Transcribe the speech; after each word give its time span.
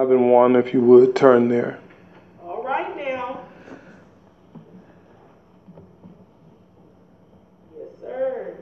Having 0.00 0.30
one, 0.30 0.56
if 0.56 0.72
you 0.72 0.80
would, 0.80 1.14
turn 1.14 1.48
there. 1.48 1.78
All 2.42 2.62
right 2.62 2.96
now. 2.96 3.44
Yes, 7.76 7.88
sir. 8.00 8.56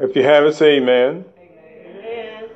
If 0.00 0.16
you 0.16 0.24
have 0.24 0.44
it, 0.46 0.56
say 0.56 0.78
amen. 0.78 1.24
Amen. 1.38 2.50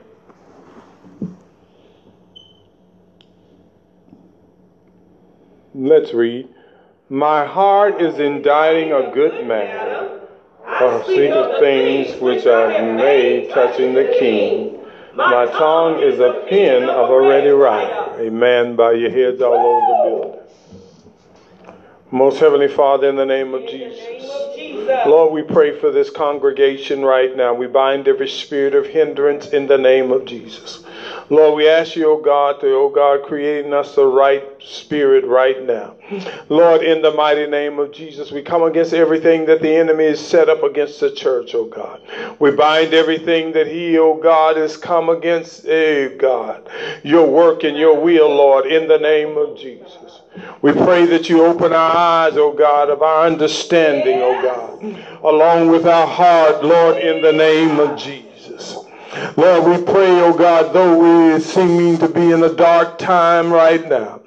Let's 5.75 6.13
read. 6.13 6.49
My 7.09 7.47
heart 7.47 8.03
is 8.03 8.19
inditing 8.19 8.91
a 8.93 9.13
good 9.15 9.47
matter, 9.47 10.02
speak 11.05 11.31
of 11.31 11.59
things 11.61 12.21
which 12.21 12.47
are 12.47 12.69
made 12.97 13.51
touching 13.51 13.95
the 13.95 14.15
king. 14.19 14.79
My 15.15 15.47
tongue 15.47 16.03
is 16.03 16.21
a 16.21 16.45
pen 16.49 16.89
of 16.89 17.11
a 17.11 17.21
ready 17.21 17.51
writer. 17.51 18.21
Amen. 18.21 18.77
Bow 18.77 18.91
your 18.91 19.11
heads 19.11 19.43
all 19.43 19.55
over 19.55 19.87
the 19.87 20.09
building. 20.09 20.43
Most 22.11 22.39
Heavenly 22.39 22.69
Father, 22.69 23.09
in 23.09 23.17
the 23.17 23.25
name 23.25 23.55
of 23.55 23.63
In 23.63 23.67
the 23.67 23.73
name 23.73 23.91
Jesus. 23.91 24.31
of 24.31 24.55
Jesus. 24.55 25.07
Lord, 25.07 25.33
we 25.33 25.43
pray 25.43 25.79
for 25.79 25.91
this 25.91 26.11
congregation 26.11 27.05
right 27.05 27.35
now. 27.37 27.55
We 27.55 27.67
bind 27.67 28.07
every 28.09 28.29
spirit 28.29 28.75
of 28.75 28.87
hindrance 28.87 29.49
in 29.49 29.67
the 29.67 29.79
name 29.79 30.13
of 30.13 30.25
Jesus. 30.25 30.85
Lord, 31.33 31.55
we 31.55 31.67
ask 31.67 31.97
you, 31.97 32.11
oh 32.11 32.19
God, 32.19 32.61
to, 32.61 32.75
oh 32.75 32.91
God, 32.91 33.23
create 33.23 33.65
in 33.65 33.73
us 33.73 33.95
the 33.95 34.05
right 34.05 34.45
spirit 34.61 35.25
right 35.25 35.63
now. 35.63 35.97
Lord, 36.51 36.83
in 36.83 37.01
the 37.01 37.11
mighty 37.11 37.47
name 37.47 37.79
of 37.79 37.91
Jesus, 37.91 38.31
we 38.31 38.43
come 38.43 38.65
against 38.65 38.93
everything 38.93 39.47
that 39.47 39.63
the 39.63 39.75
enemy 39.75 40.05
has 40.09 40.21
set 40.21 40.51
up 40.51 40.63
against 40.63 41.01
the 41.01 41.11
church, 41.11 41.55
oh 41.55 41.65
God. 41.65 42.03
We 42.39 42.51
bind 42.51 42.93
everything 42.93 43.53
that 43.53 43.67
he, 43.67 43.97
O 43.99 44.15
God, 44.15 44.59
has 44.59 44.77
come 44.77 45.09
against, 45.09 45.67
eh, 45.67 46.09
God, 46.19 46.69
your 47.03 47.27
work 47.27 47.65
and 47.65 47.79
your 47.79 47.99
will, 47.99 48.29
Lord, 48.29 48.67
in 48.67 48.87
the 48.87 48.99
name 48.99 49.39
of 49.39 49.57
Jesus. 49.57 50.21
We 50.61 50.73
pray 50.73 51.07
that 51.07 51.31
you 51.31 51.47
open 51.47 51.73
our 51.73 51.97
eyes, 51.97 52.37
O 52.37 52.53
God, 52.53 52.91
of 52.91 53.01
our 53.01 53.27
understanding, 53.27 54.21
O 54.21 54.43
God, 54.43 55.25
along 55.25 55.69
with 55.69 55.87
our 55.87 56.07
heart, 56.07 56.63
Lord, 56.63 56.99
in 56.99 57.23
the 57.23 57.33
name 57.33 57.81
of 57.81 57.99
Jesus. 57.99 58.32
Lord, 59.37 59.65
we 59.65 59.93
pray, 59.93 60.21
oh 60.21 60.33
God, 60.33 60.73
though 60.73 61.33
we 61.33 61.39
seeming 61.39 61.99
to 61.99 62.09
be 62.09 62.31
in 62.31 62.43
a 62.43 62.49
dark 62.49 62.99
time 62.99 63.53
right 63.53 63.87
now, 63.87 64.21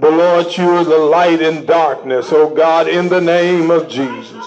but 0.00 0.12
Lord, 0.12 0.56
you 0.56 0.68
are 0.70 0.84
the 0.84 0.98
light 0.98 1.40
in 1.40 1.64
darkness, 1.64 2.32
oh 2.32 2.48
God, 2.48 2.88
in 2.88 3.08
the 3.08 3.20
name 3.20 3.70
of 3.70 3.88
Jesus. 3.88 4.44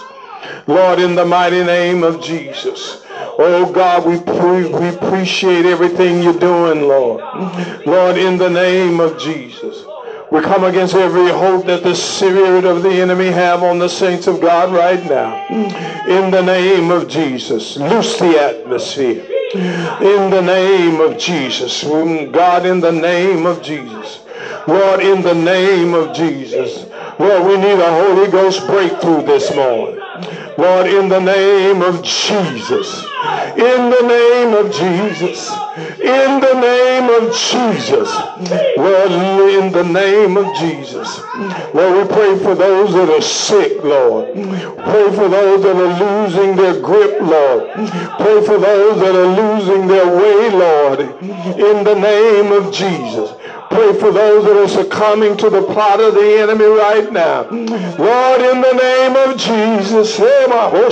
Lord, 0.68 1.00
in 1.00 1.16
the 1.16 1.26
mighty 1.26 1.64
name 1.64 2.04
of 2.04 2.22
Jesus. 2.22 2.98
Oh 3.38 3.72
God, 3.72 4.06
we, 4.06 4.18
pre- 4.18 4.68
we 4.68 4.90
appreciate 4.90 5.66
everything 5.66 6.22
you're 6.22 6.34
doing, 6.34 6.88
Lord. 6.88 7.22
Lord, 7.86 8.18
in 8.18 8.38
the 8.38 8.50
name 8.50 9.00
of 9.00 9.18
Jesus. 9.18 9.86
We 10.32 10.42
come 10.42 10.64
against 10.64 10.96
every 10.96 11.30
hope 11.30 11.66
that 11.68 11.84
the 11.84 11.96
spirit 11.96 12.66
of 12.66 12.84
the 12.84 12.90
enemy 12.90 13.28
have 13.28 13.64
on 13.64 13.80
the 13.80 13.88
saints 13.88 14.28
of 14.28 14.42
God 14.42 14.74
right 14.74 15.04
now. 15.06 15.46
In 15.50 16.32
the 16.32 16.42
name 16.42 16.92
of 16.92 17.08
Jesus. 17.08 17.78
Loose 17.78 18.18
the 18.18 18.38
atmosphere. 18.40 19.35
In 19.56 20.30
the 20.30 20.42
name 20.42 21.00
of 21.00 21.18
Jesus. 21.18 21.84
God, 21.84 22.66
in 22.66 22.80
the 22.82 22.92
name 22.92 23.46
of 23.46 23.62
Jesus. 23.62 24.20
Lord, 24.68 25.00
in 25.00 25.22
the 25.22 25.34
name 25.34 25.94
of 25.94 26.16
Jesus. 26.16 26.86
Lord, 27.20 27.46
we 27.46 27.58
need 27.58 27.80
a 27.80 28.04
Holy 28.04 28.30
Ghost 28.30 28.68
breakthrough 28.68 29.24
this 29.24 29.56
morning. 29.56 30.00
Lord, 30.58 30.88
in 30.88 31.08
the 31.08 31.20
name 31.20 31.82
of 31.82 32.04
Jesus. 32.04 33.15
In 33.58 33.90
the 33.90 34.02
name 34.08 34.54
of 34.54 34.72
Jesus. 34.72 35.52
In 36.00 36.40
the 36.40 36.54
name 36.60 37.10
of 37.10 37.36
Jesus. 37.36 38.10
Lord, 38.78 39.12
in 39.50 39.72
the 39.72 39.84
name 39.84 40.38
of 40.38 40.56
Jesus. 40.56 41.20
Lord, 41.74 42.08
we 42.08 42.14
pray 42.14 42.38
for 42.40 42.56
those 42.56 42.94
that 42.94 43.10
are 43.10 43.22
sick, 43.22 43.84
Lord. 43.84 44.34
Pray 44.34 45.08
for 45.16 45.28
those 45.28 45.64
that 45.64 45.76
are 45.76 46.26
losing 46.28 46.56
their 46.56 46.80
grip, 46.82 47.20
Lord. 47.22 47.74
Pray 48.20 48.46
for 48.46 48.58
those 48.58 49.00
that 49.00 49.16
are 49.16 49.32
losing 49.42 49.88
their 49.88 50.08
way, 50.08 50.52
Lord. 50.52 51.00
In 51.00 51.84
the 51.84 51.96
name 51.96 52.52
of 52.52 52.74
Jesus. 52.74 53.32
Pray 53.70 53.94
for 54.00 54.12
those 54.12 54.46
that 54.46 54.58
are 54.58 54.70
succumbing 54.70 55.38
to 55.38 55.50
the 55.50 55.64
plot 55.64 56.00
of 56.00 56.14
the 56.14 56.40
enemy 56.40 56.66
right 56.66 57.12
now. 57.12 57.44
Lord, 57.50 58.42
in 58.42 58.62
the 58.62 58.74
name 58.74 59.16
of 59.16 59.38
Jesus, 59.38 60.18
oh, 60.20 60.88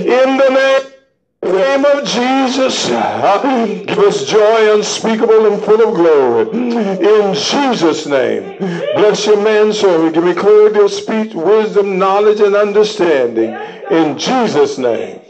in 0.00 0.36
the 0.36 0.48
name 0.48 0.97
name 1.42 1.84
of 1.84 2.04
Jesus, 2.04 2.88
give 2.88 3.98
us 3.98 4.24
joy 4.24 4.74
unspeakable 4.74 5.52
and 5.52 5.62
full 5.62 5.88
of 5.88 5.94
glory. 5.94 6.50
In 6.50 7.34
Jesus' 7.34 8.06
name, 8.06 8.58
bless 8.58 9.26
your 9.26 9.42
man 9.42 9.72
servant. 9.72 10.14
Give 10.14 10.24
me 10.24 10.34
clarity 10.34 10.80
of 10.80 10.90
speech, 10.90 11.34
wisdom, 11.34 11.98
knowledge, 11.98 12.40
and 12.40 12.54
understanding. 12.54 13.50
In 13.90 14.18
Jesus' 14.18 14.78
name. 14.78 15.20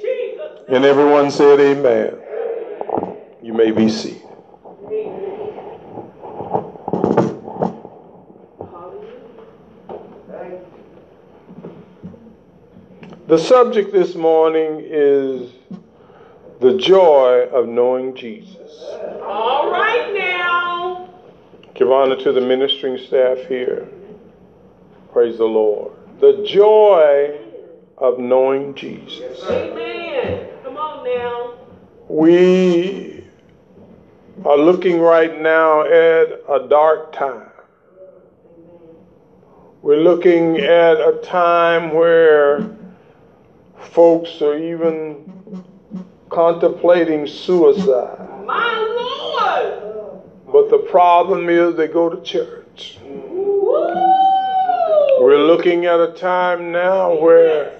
And 0.69 0.84
everyone 0.84 1.30
said, 1.30 1.60
Amen. 1.60 2.19
You 3.42 3.54
may 3.54 3.70
be 3.70 3.88
seated. 3.88 4.22
The 13.26 13.38
subject 13.38 13.92
this 13.92 14.14
morning 14.14 14.80
is 14.82 15.52
the 16.60 16.76
joy 16.76 17.48
of 17.52 17.69
knowing 17.69 18.14
Jesus. 18.16 18.72
All 19.22 19.70
right 19.70 20.12
now. 20.16 21.08
Give 21.74 21.91
honor 21.91 22.16
to 22.16 22.32
the 22.32 22.41
ministering 22.41 22.98
staff 22.98 23.38
here. 23.46 23.88
Praise 25.12 25.38
the 25.38 25.44
Lord. 25.44 25.92
The 26.20 26.44
joy 26.44 27.38
of 27.96 28.19
knowing 28.19 28.74
Jesus. 28.74 29.42
Amen. 29.44 30.48
Come 30.64 30.76
on 30.76 31.04
now. 31.04 31.54
We 32.08 33.25
are 34.44 34.56
looking 34.56 35.00
right 35.00 35.40
now 35.40 35.82
at 35.82 36.42
a 36.48 36.66
dark 36.69 37.12
time. 37.12 37.50
We're 39.82 40.00
looking 40.00 40.58
at 40.58 40.96
a 40.96 41.20
time 41.22 41.94
where 41.94 42.69
folks 43.78 44.42
are 44.42 44.58
even 44.58 45.64
contemplating 46.30 47.26
suicide. 47.26 48.44
My 48.44 48.76
Lord. 48.96 50.22
But 50.52 50.70
the 50.70 50.78
problem 50.90 51.48
is 51.48 51.76
they 51.76 51.88
go 51.88 52.08
to 52.08 52.22
church. 52.22 52.98
Woo. 53.04 53.84
We're 55.20 55.44
looking 55.46 55.86
at 55.86 56.00
a 56.00 56.12
time 56.12 56.72
now 56.72 57.14
where 57.14 57.72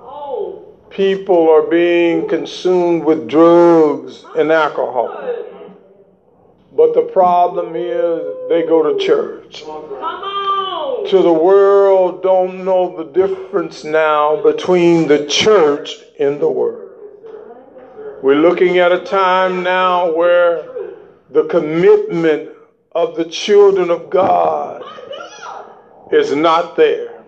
Oh. 0.00 0.62
people 0.90 1.50
are 1.50 1.62
being 1.62 2.28
consumed 2.28 3.04
with 3.04 3.28
drugs 3.28 4.24
and 4.36 4.50
alcohol. 4.52 5.10
But 6.76 6.94
the 6.94 7.02
problem 7.02 7.74
is 7.74 8.22
they 8.48 8.62
go 8.62 8.82
to 8.92 9.04
church. 9.04 9.64
Come 9.64 9.74
on. 9.74 11.06
To 11.08 11.22
the 11.22 11.32
world 11.32 12.22
don't 12.22 12.64
know 12.64 12.96
the 12.96 13.04
difference 13.04 13.82
now 13.84 14.40
between 14.42 15.08
the 15.08 15.26
church 15.26 15.96
and 16.20 16.40
the 16.40 16.48
world. 16.48 16.87
We're 18.20 18.34
looking 18.34 18.78
at 18.78 18.90
a 18.90 19.04
time 19.04 19.62
now 19.62 20.12
where 20.12 20.64
the 21.30 21.44
commitment 21.44 22.50
of 22.90 23.16
the 23.16 23.24
children 23.24 23.90
of 23.90 24.10
God 24.10 24.82
is 26.10 26.34
not 26.34 26.74
there. 26.74 27.22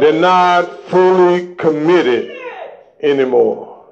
They're 0.00 0.20
not 0.20 0.64
fully 0.88 1.54
committed 1.54 2.36
anymore. 3.00 3.86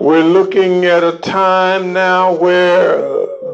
We're 0.00 0.24
looking 0.24 0.86
at 0.86 1.04
a 1.04 1.18
time 1.18 1.92
now 1.92 2.34
where 2.34 2.96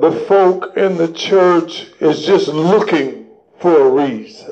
the 0.01 0.25
folk 0.29 0.77
in 0.77 0.97
the 0.97 1.13
church 1.13 1.87
is 1.99 2.25
just 2.25 2.47
looking 2.47 3.27
for 3.59 3.89
a 3.89 3.91
reason 4.07 4.51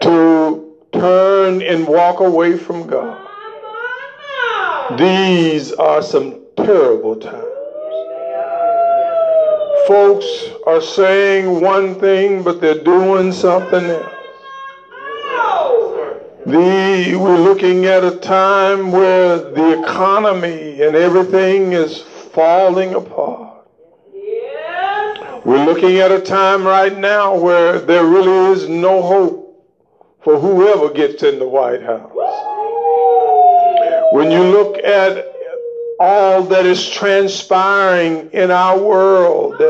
to 0.00 0.74
turn 0.92 1.62
and 1.62 1.86
walk 1.86 2.20
away 2.20 2.58
from 2.58 2.86
God. 2.86 3.23
These 4.90 5.72
are 5.72 6.02
some 6.02 6.42
terrible 6.58 7.16
times. 7.16 7.42
Folks 9.88 10.26
are 10.66 10.82
saying 10.82 11.62
one 11.62 11.94
thing, 11.98 12.42
but 12.42 12.60
they're 12.60 12.84
doing 12.84 13.32
something 13.32 13.82
else. 13.82 14.12
The, 16.44 17.16
we're 17.18 17.38
looking 17.38 17.86
at 17.86 18.04
a 18.04 18.18
time 18.18 18.92
where 18.92 19.38
the 19.38 19.82
economy 19.82 20.82
and 20.82 20.94
everything 20.94 21.72
is 21.72 22.02
falling 22.02 22.94
apart. 22.94 23.66
We're 25.46 25.64
looking 25.64 25.96
at 26.00 26.12
a 26.12 26.20
time 26.20 26.62
right 26.66 26.96
now 26.96 27.34
where 27.34 27.78
there 27.78 28.04
really 28.04 28.52
is 28.52 28.68
no 28.68 29.00
hope 29.00 29.66
for 30.22 30.38
whoever 30.38 30.90
gets 30.90 31.22
in 31.22 31.38
the 31.38 31.48
White 31.48 31.82
House. 31.82 32.53
When 34.14 34.30
you 34.30 34.44
look 34.44 34.78
at 34.78 35.26
all 35.98 36.44
that 36.44 36.64
is 36.66 36.88
transpiring 36.88 38.30
in 38.30 38.52
our 38.52 38.78
world, 38.78 39.60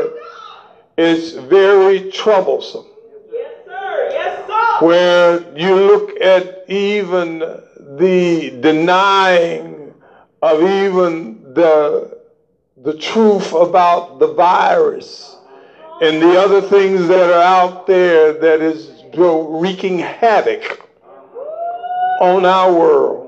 is 0.99 1.33
very 1.33 2.11
troublesome. 2.11 2.85
Yes, 3.33 3.51
sir. 3.65 4.09
Yes, 4.11 4.47
sir. 4.47 4.85
Where 4.85 5.57
you 5.57 5.75
look 5.75 6.21
at 6.21 6.65
even 6.69 7.39
the 7.97 8.59
denying 8.61 9.95
of 10.43 10.61
even 10.61 11.55
the 11.55 12.15
the 12.83 12.95
truth 12.99 13.51
about 13.51 14.19
the 14.19 14.31
virus 14.35 15.37
and 16.03 16.21
the 16.21 16.39
other 16.39 16.61
things 16.61 17.07
that 17.07 17.31
are 17.31 17.41
out 17.41 17.87
there 17.87 18.33
that 18.33 18.61
is 18.61 18.91
wreaking 19.17 19.97
havoc 19.97 20.87
on 22.21 22.45
our 22.45 22.71
world. 22.71 23.24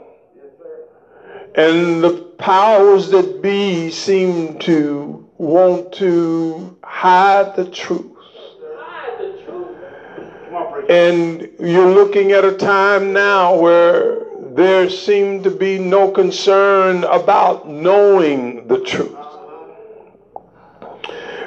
And 1.57 2.04
the 2.04 2.13
powers 2.38 3.09
that 3.09 3.42
be 3.42 3.89
seem 3.89 4.59
to 4.59 5.27
want 5.39 5.92
to 5.94 6.77
hide 6.83 7.56
the 7.56 7.65
truth. 7.65 8.12
And 10.88 11.50
you're 11.59 11.92
looking 11.92 12.31
at 12.31 12.45
a 12.45 12.56
time 12.56 13.12
now 13.12 13.56
where 13.57 14.24
there 14.54 14.88
seemed 14.88 15.45
to 15.45 15.51
be 15.51 15.80
no 15.80 16.12
concern 16.12 17.04
about 17.06 17.68
knowing 17.68 18.68
the 18.68 18.80
truth. 18.81 19.18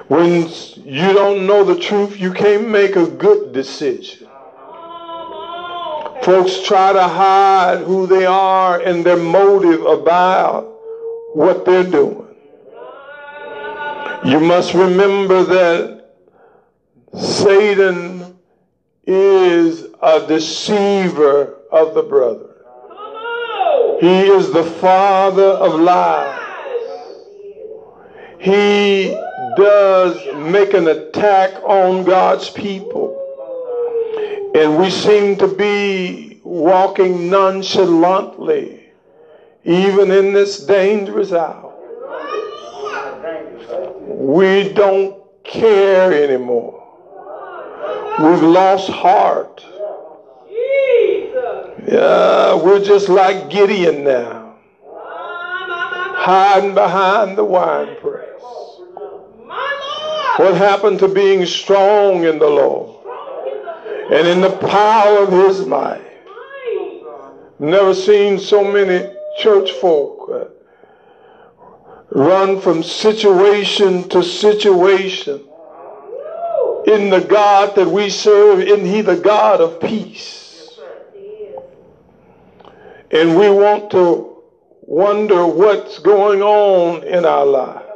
When 0.09 0.49
you 0.85 1.13
don't 1.13 1.47
know 1.47 1.63
the 1.63 1.79
truth, 1.79 2.19
you 2.19 2.33
can't 2.33 2.69
make 2.69 2.97
a 2.97 3.07
good 3.07 3.53
decision. 3.53 4.30
Folks 6.23 6.61
try 6.63 6.93
to 6.93 7.03
hide 7.03 7.81
who 7.81 8.07
they 8.07 8.27
are 8.27 8.81
and 8.81 9.05
their 9.05 9.17
motive 9.17 9.85
about 9.87 10.65
what 11.35 11.65
they're 11.65 11.83
doing. 11.83 12.27
You 14.25 14.39
must 14.39 14.75
remember 14.75 15.45
that 15.45 16.11
Satan 17.19 18.39
is 19.07 19.87
a 20.03 20.27
deceiver 20.27 21.57
of 21.73 21.95
the 21.95 22.03
brother. 22.03 22.51
He 24.01 24.21
is 24.21 24.53
the 24.53 24.65
father 24.65 25.43
of 25.43 25.81
lies. 25.81 26.39
He 28.39 29.11
does 29.57 30.17
make 30.51 30.75
an 30.75 30.89
attack 30.89 31.63
on 31.65 32.05
God's 32.05 32.51
people. 32.51 33.20
And 34.55 34.79
we 34.79 34.91
seem 34.91 35.37
to 35.37 35.47
be 35.47 36.41
walking 36.43 37.31
nonchalantly, 37.31 38.85
even 39.65 40.11
in 40.11 40.33
this 40.33 40.67
dangerous 40.67 41.33
hour. 41.33 41.73
We 44.09 44.73
don't 44.73 45.23
care 45.45 46.13
anymore. 46.13 46.79
We've 48.19 48.43
lost 48.43 48.91
heart. 48.91 49.65
Yeah, 51.87 52.57
we're 52.57 52.85
just 52.85 53.09
like 53.09 53.51
Gideon 53.51 54.05
now, 54.05 54.57
hiding 54.85 56.75
behind 56.75 57.39
the 57.39 57.45
wine 57.45 57.97
press. 58.01 58.41
What 60.37 60.55
happened 60.57 60.99
to 60.99 61.09
being 61.09 61.47
strong 61.47 62.25
in 62.25 62.39
the 62.39 62.49
Lord 62.49 63.00
and 64.11 64.27
in 64.27 64.41
the 64.41 64.57
power 64.57 65.19
of 65.21 65.33
his 65.33 65.67
might? 65.67 66.03
Never 67.61 67.95
seen 67.95 68.39
so 68.39 68.65
many 68.65 69.15
church 69.39 69.71
folk 69.73 70.31
uh, 70.33 70.45
run 72.11 72.61
from 72.61 72.83
situation 72.83 74.09
to 74.09 74.23
situation. 74.23 75.45
In 76.87 77.11
the 77.11 77.21
God 77.21 77.77
that 77.77 77.87
we 77.87 78.09
serve, 78.09 78.61
isn't 78.61 78.87
he 78.87 79.03
the 79.03 79.17
God 79.17 79.61
of 79.61 79.81
peace? 79.81 80.81
And 83.13 83.39
we 83.39 83.51
want 83.51 83.91
to 83.91 84.43
wonder 84.83 85.47
what's 85.47 85.99
going 85.99 86.43
on 86.43 87.05
in 87.05 87.25
our 87.25 87.45
lives. 87.45 87.87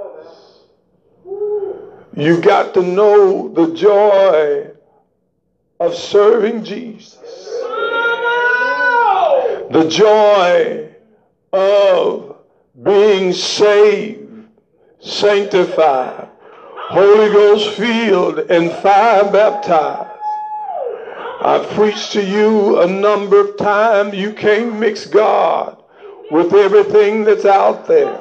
You 2.17 2.41
got 2.41 2.75
to 2.75 2.83
know 2.83 3.49
the 3.49 3.75
joy 3.75 4.74
of 5.85 5.95
serving 5.95 6.65
Jesus. 6.65 7.19
The 9.71 9.89
joy 9.89 10.89
of 11.53 12.37
being 12.83 13.33
saved, 13.33 14.47
sanctified, 15.01 16.29
Holy 16.89 17.33
Ghost 17.33 17.71
filled, 17.77 18.39
and 18.51 18.71
fire 18.83 19.31
baptized. 19.31 20.11
I've 21.41 21.69
preached 21.71 22.13
to 22.13 22.25
you 22.25 22.81
a 22.81 22.87
number 22.87 23.41
of 23.41 23.57
times. 23.57 24.15
You 24.15 24.33
can't 24.33 24.79
mix 24.79 25.07
God 25.07 25.83
with 26.31 26.55
everything 26.55 27.25
that's 27.25 27.45
out 27.45 27.87
there. 27.87 28.21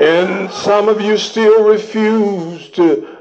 And 0.00 0.50
some 0.50 0.88
of 0.88 1.00
you 1.00 1.16
still 1.16 1.64
refuse 1.64 2.68
to 2.70 3.13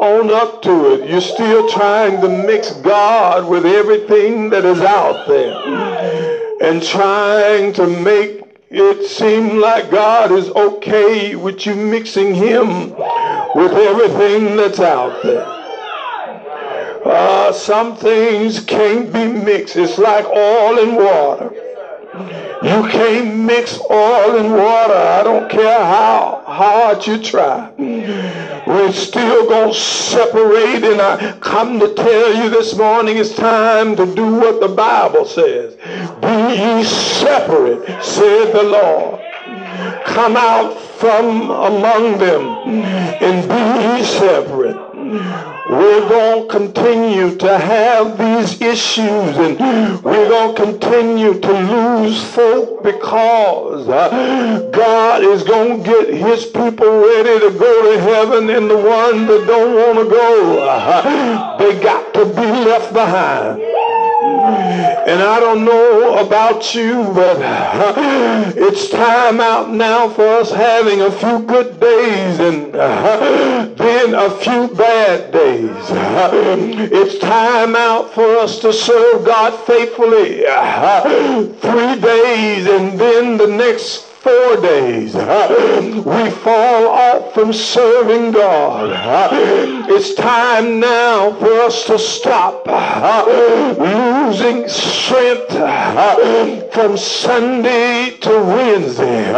own 0.00 0.30
up 0.30 0.62
to 0.62 0.94
it. 0.94 1.08
You're 1.08 1.20
still 1.20 1.68
trying 1.70 2.20
to 2.20 2.28
mix 2.28 2.72
God 2.72 3.48
with 3.48 3.64
everything 3.64 4.50
that 4.50 4.64
is 4.64 4.80
out 4.80 5.26
there 5.26 5.56
and 6.62 6.82
trying 6.82 7.72
to 7.74 7.86
make 7.86 8.42
it 8.70 9.06
seem 9.06 9.58
like 9.58 9.90
God 9.90 10.32
is 10.32 10.48
okay 10.48 11.36
with 11.36 11.66
you 11.66 11.74
mixing 11.74 12.34
Him 12.34 12.90
with 13.54 13.72
everything 13.72 14.56
that's 14.56 14.80
out 14.80 15.22
there. 15.22 15.46
Uh, 17.04 17.52
some 17.52 17.96
things 17.96 18.60
can't 18.64 19.12
be 19.12 19.26
mixed. 19.26 19.76
It's 19.76 19.98
like 19.98 20.24
oil 20.24 20.78
and 20.78 20.96
water. 20.96 22.51
You 22.62 22.88
can't 22.88 23.38
mix 23.38 23.80
oil 23.90 24.36
and 24.38 24.52
water. 24.52 24.94
I 24.94 25.22
don't 25.24 25.50
care 25.50 25.84
how 25.84 26.44
hard 26.46 27.04
you 27.06 27.20
try. 27.20 27.72
We're 28.66 28.92
still 28.92 29.48
going 29.48 29.72
to 29.72 29.78
separate. 29.78 30.84
And 30.84 31.00
I 31.00 31.32
come 31.40 31.80
to 31.80 31.92
tell 31.92 32.34
you 32.36 32.50
this 32.50 32.76
morning 32.76 33.16
it's 33.16 33.34
time 33.34 33.96
to 33.96 34.06
do 34.14 34.34
what 34.36 34.60
the 34.60 34.68
Bible 34.68 35.24
says. 35.24 35.74
Be 36.20 36.54
ye 36.54 36.84
separate, 36.84 38.00
said 38.00 38.52
the 38.52 38.62
Lord. 38.62 39.20
Come 40.04 40.36
out 40.36 40.78
from 41.00 41.50
among 41.50 42.18
them 42.18 42.42
and 42.68 43.48
be 43.48 43.98
ye 43.98 44.04
separate. 44.04 44.91
We're 45.02 46.08
going 46.08 46.48
to 46.48 46.48
continue 46.48 47.36
to 47.36 47.58
have 47.58 48.16
these 48.16 48.60
issues 48.60 49.36
and 49.36 49.58
we're 50.04 50.28
going 50.28 50.54
to 50.54 50.62
continue 50.62 51.40
to 51.40 51.52
lose 51.52 52.22
folk 52.32 52.84
because 52.84 53.88
uh, 53.88 54.70
God 54.72 55.24
is 55.24 55.42
going 55.42 55.82
to 55.82 55.90
get 55.90 56.14
his 56.14 56.46
people 56.46 57.00
ready 57.00 57.40
to 57.40 57.50
go 57.58 57.92
to 57.92 58.00
heaven 58.00 58.48
and 58.50 58.70
the 58.70 58.76
ones 58.76 59.26
that 59.26 59.44
don't 59.46 59.74
want 59.74 59.98
to 59.98 60.14
go, 60.14 60.68
uh, 60.68 61.58
they 61.58 61.82
got 61.82 62.14
to 62.14 62.24
be 62.24 62.46
left 62.64 62.92
behind. 62.92 63.60
And 64.22 65.20
I 65.20 65.40
don't 65.40 65.64
know 65.64 66.24
about 66.24 66.74
you, 66.74 67.10
but 67.12 67.42
uh, 67.42 68.52
it's 68.56 68.88
time 68.88 69.40
out 69.40 69.70
now 69.70 70.08
for 70.08 70.26
us 70.26 70.50
having 70.52 71.00
a 71.00 71.10
few 71.10 71.40
good 71.40 71.80
days 71.80 72.38
and 72.38 72.74
uh, 72.74 73.66
then 73.74 74.14
a 74.14 74.30
few 74.30 74.68
bad 74.68 75.32
days. 75.32 75.90
Uh, 75.90 76.30
it's 76.92 77.18
time 77.18 77.74
out 77.74 78.14
for 78.14 78.36
us 78.36 78.60
to 78.60 78.72
serve 78.72 79.24
God 79.24 79.58
faithfully 79.66 80.42
three 81.60 82.00
days 82.00 82.66
and 82.66 82.98
then 82.98 83.36
the 83.36 83.48
next 83.48 84.11
four 84.22 84.56
days. 84.60 85.14
We 85.14 86.30
fall 86.30 86.88
off 86.88 87.34
from 87.34 87.52
serving 87.52 88.30
God. 88.32 88.90
It's 89.90 90.14
time 90.14 90.78
now 90.78 91.32
for 91.32 91.52
us 91.62 91.84
to 91.86 91.98
stop 91.98 92.66
losing 93.78 94.68
strength 94.68 95.50
from 96.72 96.96
Sunday 96.96 98.16
to 98.20 98.30
Wednesday. 98.30 99.32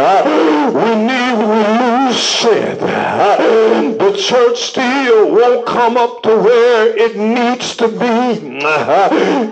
We 0.67 0.95
need 0.95 1.74
Uh, 2.15 3.91
the 3.97 4.15
church 4.17 4.57
still 4.61 5.31
won't 5.31 5.65
come 5.65 5.97
up 5.97 6.21
to 6.23 6.29
where 6.29 6.95
it 6.95 7.17
needs 7.17 7.75
to 7.75 7.87
be 7.87 8.57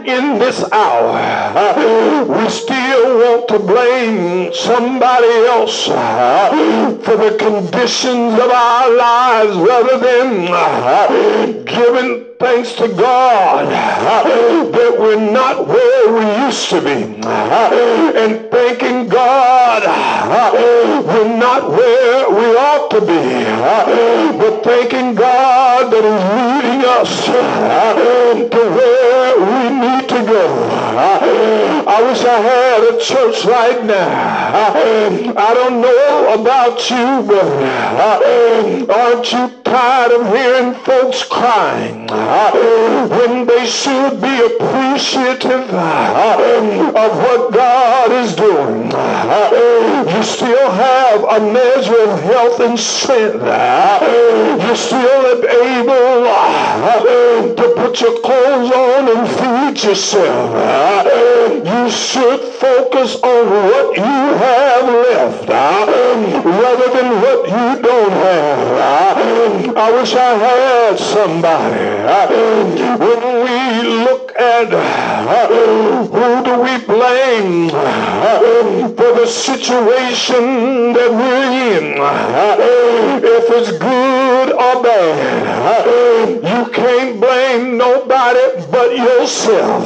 in 0.10 0.40
this 0.40 0.64
hour. 0.72 2.26
We 2.26 2.50
still 2.50 3.18
want 3.18 3.48
to 3.50 3.60
blame 3.60 4.54
somebody 4.54 5.28
else 5.48 5.88
for 5.88 7.18
the 7.18 7.36
conditions 7.38 8.34
of 8.36 8.50
our 8.50 8.96
lives 8.96 9.58
rather 9.58 9.98
than 9.98 11.66
giving 11.66 12.33
thanks 12.44 12.74
to 12.74 12.90
God 12.90 13.68
uh, 13.68 14.70
that 14.70 15.00
we're 15.00 15.32
not 15.32 15.66
where 15.66 16.14
we 16.14 16.46
used 16.46 16.70
to 16.72 16.82
be. 16.82 17.22
Uh, 17.24 18.12
and 18.18 18.52
thanking 18.52 19.08
God 19.08 19.84
uh, 19.86 20.52
we're 21.08 21.38
not 21.38 21.70
where 21.70 22.30
we 22.30 22.46
ought 22.58 22.92
to 22.92 23.00
be. 23.00 23.24
But 24.38 24.62
thanking 24.62 25.16
God 25.16 25.94
that 25.94 26.04
He's 26.04 26.26
leading 26.36 26.84
us 26.84 27.26
to 28.52 28.62
where 28.78 29.40
we 29.40 29.64
need 29.80 30.10
to 30.10 30.26
go. 30.26 30.46
I 31.88 32.02
wish 32.04 32.26
I 32.26 32.40
had 32.40 32.84
a 32.94 33.00
church 33.00 33.46
right 33.46 33.86
now. 33.86 34.74
I 35.38 35.54
don't 35.54 35.80
know 35.80 36.42
about 36.42 36.90
you, 36.90 37.24
but 37.26 38.90
aren't 38.92 39.32
you 39.32 39.63
tired 39.74 40.12
of 40.12 40.28
hearing 40.28 40.76
folks 40.86 41.24
crying 41.24 42.08
uh, 42.12 42.52
when 43.10 43.48
they 43.48 43.66
should 43.66 44.22
be 44.22 44.36
appreciative 44.46 45.68
uh, 45.74 46.94
of 46.96 47.18
what 47.18 47.52
God 47.52 48.12
is 48.12 48.36
doing. 48.36 48.94
Uh, 48.94 50.06
you 50.16 50.22
still 50.22 50.70
have 50.70 51.24
a 51.24 51.40
measure 51.52 52.02
of 52.08 52.22
health 52.22 52.60
and 52.60 52.80
strength. 52.80 53.42
You're 54.62 54.76
still 54.76 55.42
able 55.42 55.96
to 57.56 57.74
put 57.76 58.00
your 58.00 58.22
clothes 58.22 58.72
on 58.72 59.10
and 59.10 59.28
feed 59.40 59.84
yourself. 59.90 60.54
You 61.66 61.90
should 61.90 62.42
focus 62.62 63.16
on 63.24 63.50
what 63.50 63.98
you 63.98 64.04
have 64.04 64.86
left 64.86 65.50
rather 65.50 66.90
than 66.94 67.22
what 67.22 67.50
you 67.50 67.82
don't 67.82 68.12
have. 68.12 69.63
I 69.66 69.92
wish 69.94 70.14
I 70.14 70.34
had 70.36 71.00
somebody. 71.00 72.04
When 73.00 73.22
we 73.46 74.04
look 74.04 74.33
at 74.36 74.74
uh, 74.74 75.48
who 76.08 76.44
do 76.44 76.62
we 76.62 76.78
blame 76.86 77.70
uh, 77.74 78.90
for 78.90 79.14
the 79.20 79.28
situation 79.28 80.94
that 80.94 81.12
we're 81.12 81.78
in, 81.78 82.00
uh, 82.00 82.58
if 83.22 83.46
it's 83.52 83.78
good 83.78 84.52
or 84.52 84.84
bad, 84.84 86.36
you 86.44 86.72
can't 86.72 87.20
blame 87.20 87.78
nobody 87.78 88.66
but 88.72 88.96
yourself. 88.96 89.84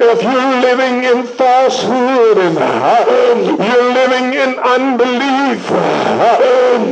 If 0.00 0.22
you're 0.22 0.60
living 0.60 1.04
in 1.04 1.26
falsehood 1.26 2.38
and 2.38 2.54
you're 3.46 3.92
living 3.92 4.34
in 4.34 4.58
unbelief, 4.58 5.70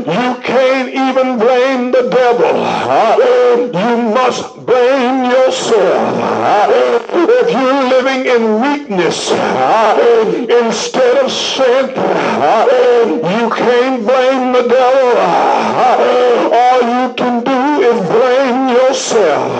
you 0.06 0.40
can't 0.42 0.88
even 0.88 1.38
blame 1.38 1.90
the 1.90 2.08
devil. 2.10 2.54
You 3.72 4.14
must 4.14 4.57
blame 4.68 5.24
yourself. 5.24 6.14
Uh, 6.44 6.66
if 7.10 7.50
you're 7.50 7.82
living 7.94 8.26
in 8.34 8.60
weakness 8.60 9.30
uh, 9.32 9.96
instead 10.62 11.24
of 11.24 11.30
strength, 11.30 11.96
uh, 11.96 12.66
you 13.08 13.48
can't 13.48 14.04
blame 14.04 14.52
the 14.52 14.68
devil. 14.68 15.08
All 16.60 16.80
you 16.96 17.14
can 17.14 17.42
do 17.44 17.57
blame 17.92 18.68
yourself. 18.68 19.52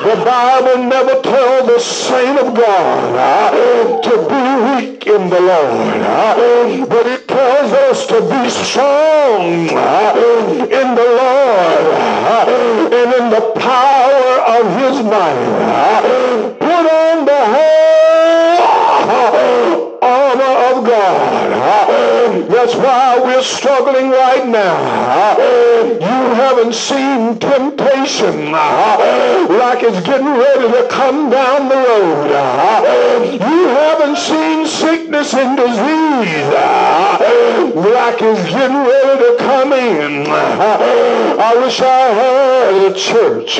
The 0.00 0.16
Bible 0.24 0.84
never 0.84 1.20
tells 1.22 1.66
the 1.66 1.78
saint 1.78 2.38
of 2.38 2.54
God 2.54 3.14
uh, 3.16 4.00
to 4.00 4.16
be 4.30 4.42
weak 4.66 5.06
in 5.06 5.28
the 5.28 5.40
Lord, 5.40 6.00
uh, 6.02 6.86
but 6.86 7.06
it 7.06 7.28
tells 7.28 7.72
us 7.72 8.06
to 8.06 8.20
be 8.20 8.50
strong 8.50 9.68
uh, 9.70 10.14
in 10.80 10.94
the 10.94 11.08
Lord 11.20 11.84
and 12.92 13.14
in 13.14 13.30
the 13.30 13.52
power 13.60 14.40
of 14.56 14.64
his 14.80 15.02
might. 15.04 16.02
Put 16.58 16.86
on 16.90 17.24
the 17.26 17.42
whole 17.54 18.60
armor 20.02 20.54
of 20.70 20.84
God. 20.86 21.89
That's 22.60 22.76
why 22.76 23.18
we're 23.18 23.42
struggling 23.42 24.10
right 24.10 24.46
now. 24.46 25.38
You 25.88 26.34
haven't 26.36 26.74
seen 26.74 27.38
temptation 27.38 28.52
uh-huh, 28.52 29.46
like 29.58 29.82
it's 29.82 30.06
getting 30.06 30.26
ready 30.26 30.68
to 30.68 30.86
come 30.90 31.30
down 31.30 31.70
the 31.70 31.76
road. 31.76 32.30
Uh-huh. 32.30 33.22
You 33.32 33.68
haven't 33.68 34.18
seen 34.18 34.66
sickness 34.66 35.32
and 35.32 35.56
disease 35.56 36.52
uh-huh, 36.52 37.80
like 37.80 38.20
it's 38.20 38.44
getting 38.50 38.76
ready 38.76 39.16
to 39.24 39.36
come 39.38 39.72
in. 39.72 40.26
I 40.28 41.56
wish 41.64 41.80
I 41.80 42.12
had 42.20 42.92
a 42.92 42.94
church. 42.94 43.58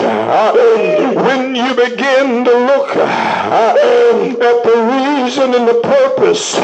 When 1.24 1.54
you 1.54 1.74
begin 1.74 2.44
to 2.44 2.52
look 2.52 2.96
at 2.96 4.62
the 4.62 4.76
reason 4.92 5.54
and 5.54 5.66
the 5.66 5.80
purpose 5.82 6.56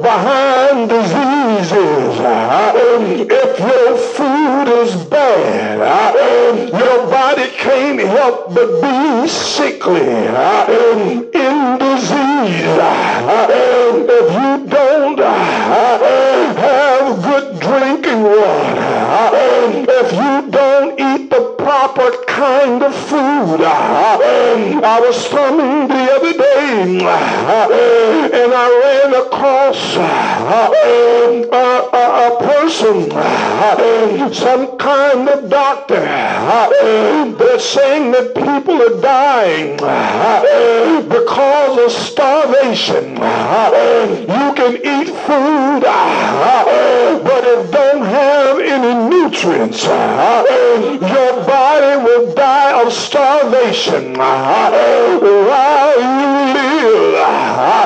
behind 0.00 0.90
diseases, 1.02 2.20
uh, 2.20 2.72
if 2.76 3.58
your 3.58 3.96
food 4.14 4.68
is 4.82 4.94
bad, 5.06 5.80
uh, 5.80 6.12
your 6.78 7.06
body 7.10 7.50
can't 7.50 8.00
help 8.00 8.54
but 8.54 8.70
be 8.80 9.28
sickly 9.28 10.00
uh, 10.28 10.66
in 10.70 11.30
disease. 11.78 12.78
If 14.14 14.28
you 14.38 14.66
don't 14.68 15.18
have 16.62 17.22
good 17.22 17.60
drinking 17.60 18.22
water, 18.22 18.92
if 19.88 20.12
you 20.12 20.50
don't 20.50 21.00
eat 21.00 21.30
the 21.30 21.42
proper 21.58 22.10
kind 22.32 22.82
of 22.82 22.94
food, 22.94 23.60
I 23.60 25.00
was 25.00 25.16
stumbling 25.24 25.88
the 25.88 26.04
other 26.16 26.32
day 26.32 26.52
and 28.32 28.52
I 28.54 28.68
ran 28.82 29.14
across 29.26 29.96
uh, 29.96 30.70
a, 31.52 31.66
a, 31.92 32.38
person, 32.40 33.12
uh, 33.12 34.32
some 34.32 34.78
kind 34.78 35.28
of 35.28 35.50
doctor 35.50 35.96
uh, 35.96 37.30
that's 37.38 37.64
saying 37.64 38.12
that 38.12 38.34
people 38.34 38.80
are 38.80 39.00
dying 39.00 39.76
because 41.08 41.78
of 41.78 41.92
starvation. 41.92 43.12
You 43.12 44.48
can 44.58 44.74
eat 44.76 45.08
food, 45.26 45.82
but 45.82 47.44
it 47.44 47.70
don't 47.70 48.04
have 48.04 48.58
any 48.58 49.10
nutrients. 49.10 49.84
Your 49.84 51.44
body 51.46 52.02
will 52.04 52.21
die 52.34 52.82
of 52.82 52.92
starvation 52.92 54.14
while 54.14 54.72
you 56.00 56.18
live. 56.40 57.14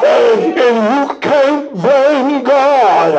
And 0.04 0.40
you 0.56 1.18
can't 1.20 1.72
blame 1.72 2.44
God 2.44 3.12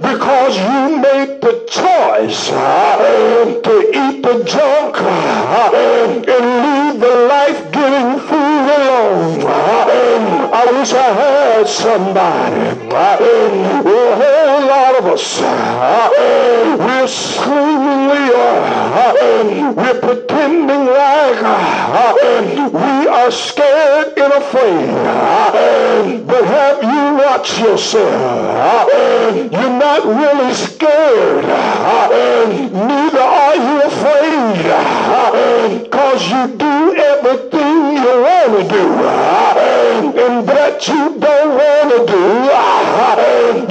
because 0.00 0.56
you 0.58 0.96
made 0.98 1.40
the 1.40 1.54
choice 1.68 2.48
to 2.48 3.74
eat 3.94 4.22
the 4.22 4.44
junk 4.44 4.96
and 5.00 6.26
leave 6.64 7.00
the 7.00 7.14
life-giving 7.28 8.18
food 8.26 8.66
alone. 8.78 9.38
I 10.52 10.64
wish 10.72 10.92
I 10.92 10.96
had 11.12 11.66
somebody. 11.68 12.54
Us, 15.14 15.38
we're 15.40 17.06
seemingly, 17.06 18.34
we're 19.76 20.00
pretending 20.00 20.86
like 20.86 21.38
we 22.72 23.06
are 23.06 23.30
scared 23.30 24.18
and 24.18 24.32
afraid. 24.32 26.26
But 26.26 26.44
have 26.46 26.82
you 26.82 27.14
watched 27.24 27.60
yourself? 27.60 28.88
You're 29.52 29.78
not 29.78 30.04
really 30.04 30.52
scared. 30.52 31.44
Neither 32.72 33.20
are 33.20 33.54
you 33.54 33.82
afraid. 33.84 34.64
Because 35.84 36.28
you 36.28 36.48
do 36.56 36.96
everything 36.96 37.98
you 37.98 38.20
want 38.20 38.52
to 38.58 38.68
do. 38.68 39.73
That 40.24 40.88
you 40.88 41.18
don't 41.20 41.50
want 41.54 41.90
to 41.92 41.98
do, 42.10 42.24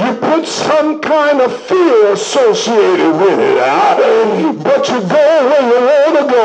you 0.04 0.14
put 0.20 0.46
some 0.46 1.00
kind 1.00 1.40
of 1.40 1.52
fear 1.62 2.12
associated 2.12 3.10
with 3.10 3.40
it. 3.40 3.56
But 4.62 4.88
you 4.88 5.00
go 5.00 5.48
where 5.48 5.62
you 5.68 5.80
want 5.84 6.16
to 6.16 6.24
go. 6.32 6.44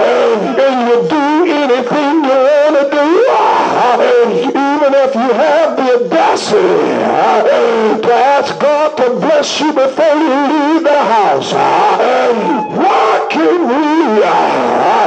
And 0.00 0.88
you 0.88 1.08
do 1.10 1.24
anything 1.52 2.24
you 2.24 2.38
want 2.48 2.74
to 2.80 4.52
do. 4.52 4.57
If 5.00 5.14
you 5.14 5.20
have 5.20 5.76
the 5.76 6.06
audacity 6.06 6.58
uh, 6.58 7.98
to 8.02 8.12
ask 8.12 8.58
God 8.58 8.96
to 8.96 9.10
bless 9.20 9.60
you 9.60 9.72
before 9.72 10.16
you 10.16 10.34
leave 10.50 10.82
the 10.82 10.98
house. 10.98 11.52
Uh, 11.52 12.34
why 12.74 13.26
can 13.30 13.68
we 13.68 14.22
uh, 14.24 15.06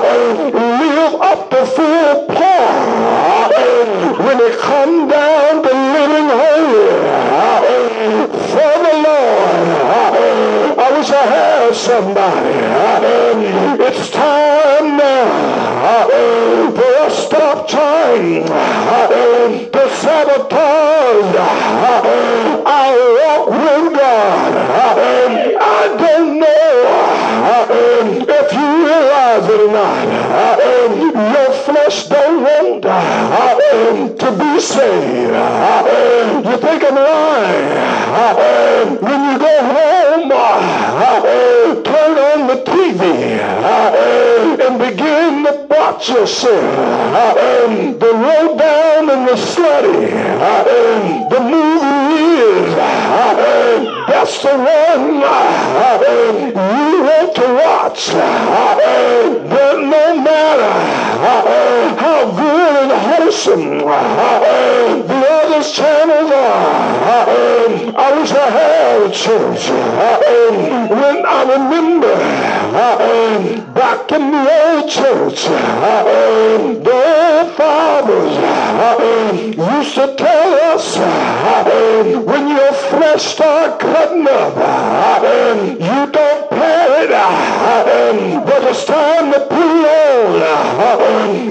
live 0.55 1.15
up 1.19 1.49
to 1.49 1.65
full 1.65 2.25
par 2.27 3.49
when 4.23 4.39
it 4.39 4.57
come 4.59 5.09
down 5.09 5.61
to 5.61 5.69
living 5.69 6.29
holy 6.39 6.87
for 8.47 8.73
the 8.87 8.95
Lord? 9.05 9.67
I 10.79 10.87
wish 10.97 11.09
I 11.11 11.25
had 11.35 11.75
somebody 11.75 12.55
It's 13.87 14.09
time 14.09 14.95
now 14.95 16.07
for 16.71 16.95
us 17.03 17.15
to 17.15 17.27
stop 17.27 17.67
trying 17.67 18.47
our 21.25 22.97
walk 23.19 23.47
with 23.49 23.93
God. 23.97 24.51
I 25.61 25.95
don't 25.97 26.39
know 26.39 26.71
if 28.29 28.53
you 28.53 28.67
realize 28.85 29.45
it 29.47 29.59
or 29.61 29.71
not. 29.71 30.07
Your 31.13 31.51
flesh 31.65 32.07
don't 32.07 32.43
want 32.43 32.83
to 34.19 34.31
be 34.31 34.59
saved. 34.59 35.35
You 36.45 36.57
think 36.57 36.83
I'm 36.83 36.95
lying? 36.95 37.91
When 39.01 39.19
you 39.31 39.37
go 39.39 39.55
home, 39.73 40.29
turn 41.83 42.17
on 42.17 42.47
the 42.47 42.55
TV 42.65 43.01
and 44.61 44.80
watch 45.81 46.09
yourself. 46.09 47.39
The 47.99 48.11
lowdown 48.25 49.09
and 49.09 49.27
the 49.27 49.33
slutty. 49.33 50.09
The 51.29 51.39
movie 51.39 52.00
is. 52.11 52.75
That's 54.07 54.41
the 54.43 54.49
one 54.49 55.23
uh, 55.23 56.03
you 56.43 57.03
want 57.03 57.35
to 57.35 57.47
watch. 57.53 58.11
But 58.11 59.75
no 59.79 60.05
matter 60.21 60.73
how 61.97 62.21
good 62.31 62.75
and 62.81 62.91
wholesome 62.91 63.77
the 63.79 65.21
other 65.41 65.63
channels 65.63 66.31
are, 66.31 66.91
I 67.95 68.19
wish 68.19 68.31
I 68.31 68.49
had 68.49 69.01
a 69.01 69.11
church. 69.11 69.69
When 70.89 71.25
I 71.25 71.41
remember 71.53 72.15
back 73.73 74.11
in 74.11 74.31
the 74.31 74.43
old 74.61 74.89
church, 74.89 75.45
the 76.83 77.53
fathers 77.57 78.35
used 79.57 79.95
to 79.95 80.15
tell 80.15 80.53
us 80.73 80.97
when 82.03 82.47
your 82.49 82.73
flesh 82.73 83.23
start 83.23 83.79
cutting 83.79 84.27
up, 84.27 84.55
you 85.73 86.11
don't 86.11 86.49
pair 86.49 87.03
it, 87.03 87.11
out. 87.11 88.45
but 88.45 88.63
it's 88.63 88.85
time 88.85 89.31
to 89.31 89.39
pull 89.47 89.85
on 89.85 90.41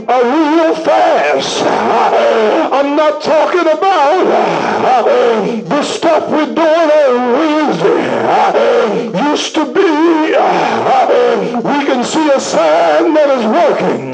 a 0.08 0.18
real 0.24 0.74
fast. 0.74 1.62
I'm 1.62 2.96
not 2.96 3.22
talking 3.22 3.60
about 3.60 5.04
the 5.68 5.82
stuff 5.82 6.28
we're 6.28 6.46
doing 6.46 6.90
on 7.00 7.32
Wednesday. 7.32 8.10
Used 9.30 9.54
to 9.54 9.64
be, 9.72 9.80
we 11.62 11.84
can 11.86 12.02
see 12.04 12.28
a 12.30 12.40
sign 12.40 13.14
that 13.14 13.30
is 13.38 13.44
working. 13.46 14.10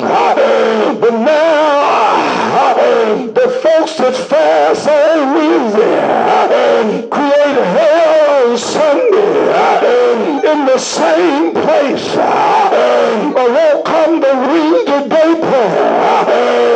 But 1.00 1.12
now, 1.12 2.75
the 3.34 3.48
folks 3.62 3.96
that 3.98 4.16
fast 4.16 4.88
on 4.88 5.34
Wednesday 5.34 7.08
create 7.08 7.58
hell 7.76 8.50
on 8.50 8.58
Sunday 8.58 10.50
in 10.50 10.66
the 10.66 10.78
same 10.78 11.52
place. 11.52 12.16
Or 13.36 13.48
won't 13.56 13.84
come 13.84 14.20
to 14.20 14.32
read 14.48 14.86
the 14.86 15.08
day 15.08 15.34
prayer. 15.40 16.75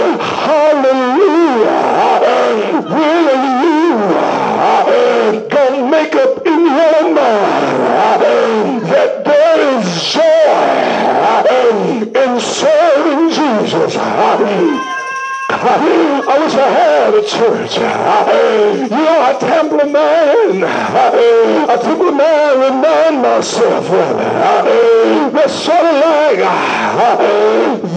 I 15.62 16.38
wish 16.42 16.54
I 16.54 16.68
had 16.70 17.14
a 17.14 17.22
church. 17.22 17.76
You 17.76 18.96
know, 18.96 19.30
a 19.30 19.38
temple 19.38 19.84
man, 19.90 20.62
a 20.62 21.78
temple 21.82 22.12
man 22.12 22.60
remind 22.60 23.20
myself 23.22 23.84
it. 23.90 25.32
That's 25.34 25.52
sort 25.52 25.84
of 25.84 25.94
like 26.00 26.38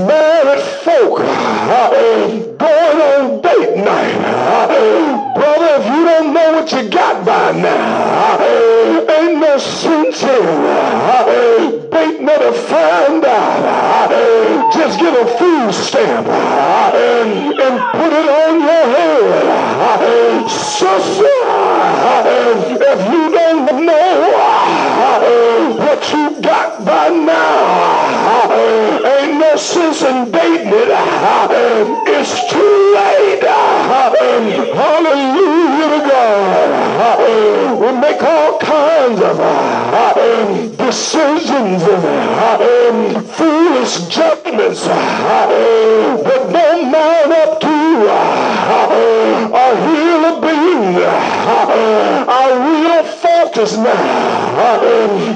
married 0.08 0.64
folk 0.84 1.20
going 2.60 3.02
on 3.02 3.42
date 3.42 3.78
night. 3.78 5.33
Brother, 5.44 5.82
if 5.82 5.86
you 5.88 6.06
don't 6.06 6.34
know 6.34 6.54
what 6.54 6.72
you 6.72 6.90
got 6.90 7.26
by 7.26 7.52
now, 7.52 8.40
ain't 9.12 9.40
no 9.42 9.58
sense 9.58 10.24
in 10.24 11.90
baiting 11.92 12.28
to 12.28 12.54
find 12.54 13.26
out. 13.26 14.72
Just 14.74 15.00
get 15.02 15.14
a 15.14 15.26
food 15.38 15.74
stamp 15.74 16.28
and 16.30 17.60
and 17.60 17.76
put 17.92 18.14
it 18.14 18.30
on 18.42 18.62
your 18.62 18.86
head. 18.96 20.50
Sister, 20.50 21.28
if 22.80 23.12
you 23.12 23.32
don't 23.34 23.86
know 23.86 24.93
what 25.78 26.12
you 26.12 26.42
got 26.42 26.84
by 26.86 27.10
now, 27.10 28.52
ain't 29.06 29.38
no 29.40 29.56
sense 29.56 30.02
in 30.02 30.32
dating 30.32 30.74
it. 30.74 30.90
It's 32.08 32.52
too 32.52 32.94
late. 32.96 33.44
Hallelujah 34.74 35.90
to 35.94 36.00
God. 36.10 37.18
We 37.80 37.90
make 38.00 38.22
all 38.24 38.58
kinds 38.60 39.22
of 39.22 39.38
decisions 40.78 41.84
and 41.84 43.28
foolish 43.30 44.08
judgments, 44.08 44.86
but 44.88 46.52
don't 46.52 46.92
mount 46.92 47.32
up 47.32 47.60
to 47.60 47.76
a 49.54 49.76
healer 49.86 50.36
being. 50.42 50.96
Our 52.26 52.52
real 52.70 53.04
focus 53.04 53.72
now 53.78 54.82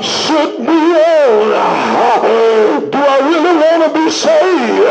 should 0.02 0.58
be 0.66 0.80
on, 0.98 1.52
do 2.90 2.98
I 2.98 3.20
really 3.28 3.56
want 3.60 3.82
to 3.86 3.90
be 3.94 4.10
saved? 4.10 4.88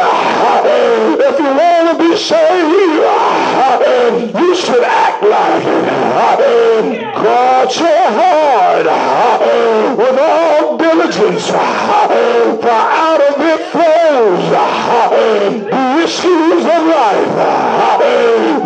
If 1.18 1.38
you 1.38 1.50
want 1.56 1.86
to 1.90 1.96
be 1.98 2.12
saved, 2.16 2.70
you 4.38 4.54
should 4.54 4.84
act 4.84 5.22
like 5.22 5.64
it. 5.64 5.86
Guard 7.14 7.74
your 7.76 8.10
heart 8.18 8.86
with 9.96 10.18
all 10.18 10.76
diligence, 10.76 11.46
for 11.48 11.56
out 11.56 13.20
of 13.20 13.40
it 13.40 13.60
flows 13.72 14.44
the 15.70 15.80
issues 16.04 16.64
of 16.64 16.86
life. 16.86 17.36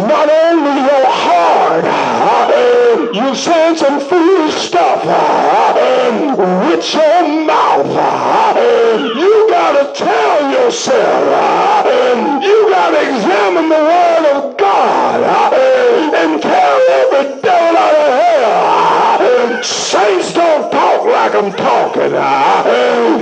Not 0.09 0.29
only 0.29 0.90
your 1.11 1.83
heart, 1.83 2.55
you 3.15 3.35
saying 3.35 3.77
some 3.77 4.01
foolish 4.01 4.55
stuff 4.55 5.05
with 5.05 6.95
your 6.95 7.47
mouth. 7.47 7.87
You 9.17 9.47
gotta 9.51 9.93
tell 9.95 10.51
yourself, 10.51 11.87
you 12.43 12.69
gotta 12.71 13.01
examine 13.11 13.69
the 13.69 13.83
word 13.91 14.27
of 14.35 14.57
God 14.57 15.23
and 16.15 16.43
tell 16.43 16.81
every 17.01 17.41
devil 17.43 17.77
out 17.77 17.95
of 17.95 18.11
hell. 18.23 19.63
Saints 19.63 20.33
don't 20.33 20.71
talk 20.71 21.05
like 21.05 21.35
I'm 21.35 21.53
talking. 21.53 22.13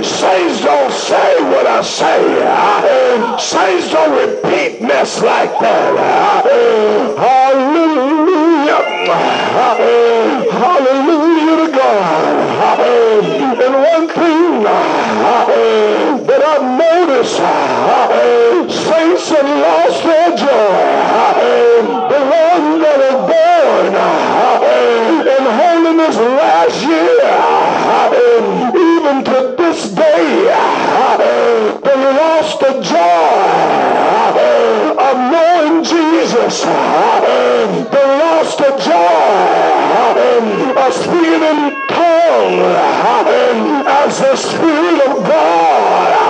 Saints 0.03 0.61
don't 0.61 0.91
say 0.91 1.41
what 1.51 1.65
I 1.67 1.81
say. 1.81 2.19
Saints 3.39 3.91
don't 3.91 4.13
repeat 4.17 4.81
mess 4.81 5.21
like 5.21 5.59
that. 5.59 6.45
Hallelujah. 7.17 8.81
Hallelujah 10.51 11.55
to 11.65 11.71
God. 11.75 12.23
And 13.61 13.73
one 13.75 14.07
thing 14.07 14.63
that 16.27 16.41
I've 16.43 16.67
noticed, 16.79 17.37
saints 18.85 19.29
have 19.29 19.49
lost 19.65 20.03
their 20.03 20.29
joy. 20.37 20.79
The 22.09 22.19
ones 22.19 22.79
that 22.83 22.99
are 23.09 23.21
born 23.29 23.85
in 25.27 25.43
holiness 25.59 26.15
last 26.17 26.77
year, 26.83 27.19
even 28.75 29.23
to 29.25 29.58
they 31.83 31.95
lost 31.95 32.59
the 32.59 32.73
joy 32.81 33.69
of 35.07 35.15
knowing 35.31 35.83
Jesus. 35.83 36.63
They 36.63 38.05
lost 38.23 38.57
the 38.57 38.71
joy 38.77 39.59
of 40.77 40.93
speaking 40.93 41.43
in 41.51 41.87
tongues 41.87 42.75
as 43.87 44.19
the 44.19 44.35
Spirit 44.35 45.07
of 45.07 45.23
God 45.25 46.28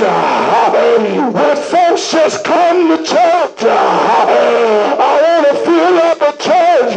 church 0.00 1.56
folks 1.56 2.12
just 2.12 2.44
come 2.44 2.88
to 2.88 2.98
church. 2.98 3.62
I 3.64 5.02
want 5.24 5.46
to 5.48 5.54
fill 5.64 5.98
up 5.98 6.20
a 6.22 6.32
church 6.38 6.94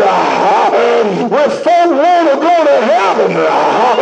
where 1.32 1.50
folks 1.50 1.90
want 1.90 2.30
to 2.30 2.36
go 2.36 2.64
to 2.66 2.86
heaven. 2.86 4.01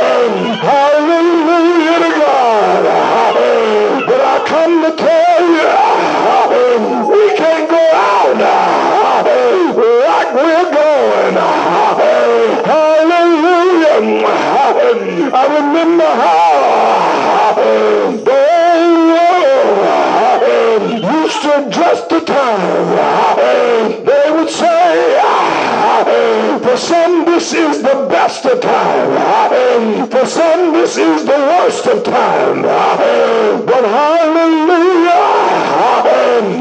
This 27.40 27.54
is 27.54 27.82
the 27.82 28.06
best 28.10 28.46
of 28.46 28.60
time. 28.60 30.10
For 30.10 30.26
some 30.26 30.74
this 30.74 30.98
is 30.98 31.24
the 31.24 31.32
worst 31.32 31.88
of 31.88 32.04
time. 32.04 32.64
But 32.64 33.86
hallelujah, 33.86 35.14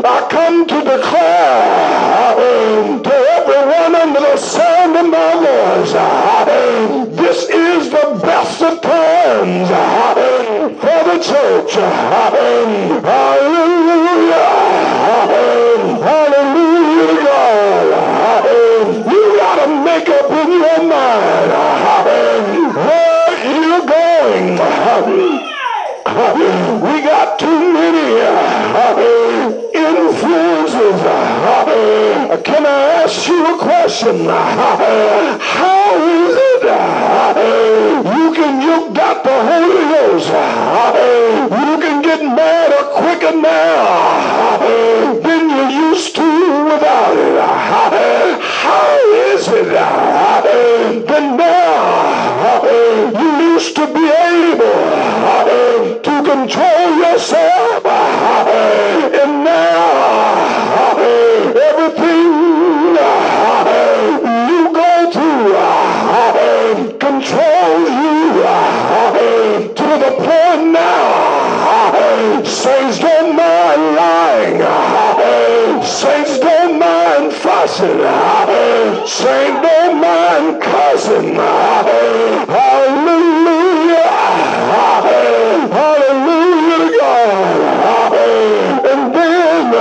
I 0.06 0.28
come 0.30 0.68
to 0.68 0.74
declare 0.76 2.38
to 3.02 3.12
everyone 3.38 3.94
under 3.96 4.20
the 4.20 4.36
sound 4.36 4.96
of 4.96 5.06
my 5.10 5.32
voice, 5.42 5.94
this 7.16 7.50
is 7.50 7.90
the 7.90 8.20
best 8.22 8.62
of 8.62 8.80
times 8.80 9.68
for 10.78 11.02
the 11.10 11.18
church. 11.20 11.74
Hallelujah. 11.74 13.02
Hallelujah 16.06 17.37
your 20.58 20.82
mind 20.82 21.50
where 22.74 23.32
you're 23.46 23.86
going. 23.86 24.58
We 26.82 26.94
got 27.02 27.38
too 27.38 27.72
many 27.72 28.06
influences. 29.72 31.00
Can 32.42 32.66
I 32.66 33.02
ask 33.02 33.28
you 33.28 33.54
a 33.54 33.58
question? 33.58 34.26
How 34.26 35.77
it 35.94 36.62
you 38.04 38.34
can 38.34 38.62
you 38.62 38.94
got 38.94 39.24
the 39.24 39.36
Holy 39.50 39.84
Ghost? 39.92 40.28
You 40.28 41.78
can 41.78 42.02
get 42.02 42.20
mad 42.22 42.70
madder 42.70 42.84
quicker 42.98 43.34
now 43.36 44.58
than 45.22 45.50
you 45.50 45.64
used 45.88 46.14
to 46.16 46.28
without 46.64 47.16
it. 47.16 48.40
How 48.40 48.98
is 49.32 49.48
it 49.48 49.68
that 49.72 50.44
now 51.36 52.62
you 53.20 53.30
used 53.52 53.76
to 53.76 53.86
be 53.86 54.06
able 54.08 56.00
to 56.00 56.22
control 56.30 56.98
yourself 56.98 57.86
and 57.86 59.44
now 59.44 60.57
the 70.08 70.14
point 70.16 70.72
now 70.72 72.42
saints 72.44 72.98
don't 72.98 73.36
mind 73.36 73.82
lying 73.96 74.62
saints 75.84 76.38
don't 76.38 76.78
mind 76.78 77.32
fussing 77.32 77.98
saints 79.06 79.60
don't 79.66 80.00
mind 80.00 80.62
cussing 80.62 81.34
hallelujah 82.54 82.88
hallelujah 85.76 86.98
God 87.00 88.12
and 88.92 89.14
then 89.14 89.72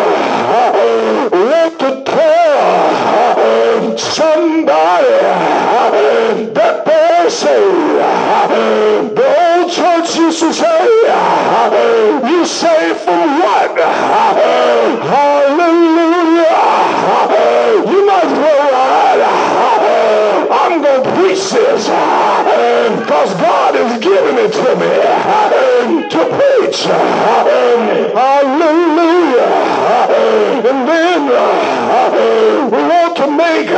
want 1.32 1.74
to 1.80 1.90
tell 2.04 3.98
somebody 3.98 5.14
that 6.54 6.76
they're. 6.86 8.07
Church 9.70 10.16
used 10.16 10.40
to 10.40 10.54
say, 10.54 10.86
you 12.30 12.46
saved 12.46 13.00
from 13.02 13.40
what? 13.40 13.78
Hallelujah. 14.98 15.58
You 17.86 18.06
might 18.08 18.24
as 18.24 18.32
well 18.32 18.72
ride. 18.72 19.22
I'm 20.50 20.82
going 20.82 21.04
to 21.04 21.10
preach 21.16 21.52
this 21.52 21.88
because 23.00 23.34
God 23.36 23.76
has 23.76 24.00
given 24.02 24.38
it 24.38 24.52
to 24.54 24.76
me 24.80 24.90
to 26.10 26.26
preach. 26.38 26.86
Hallelujah. 28.16 28.68
And 30.70 30.88
then 30.88 31.22
we 32.72 32.78
want 32.88 33.16
to 33.18 33.28
make 33.30 33.70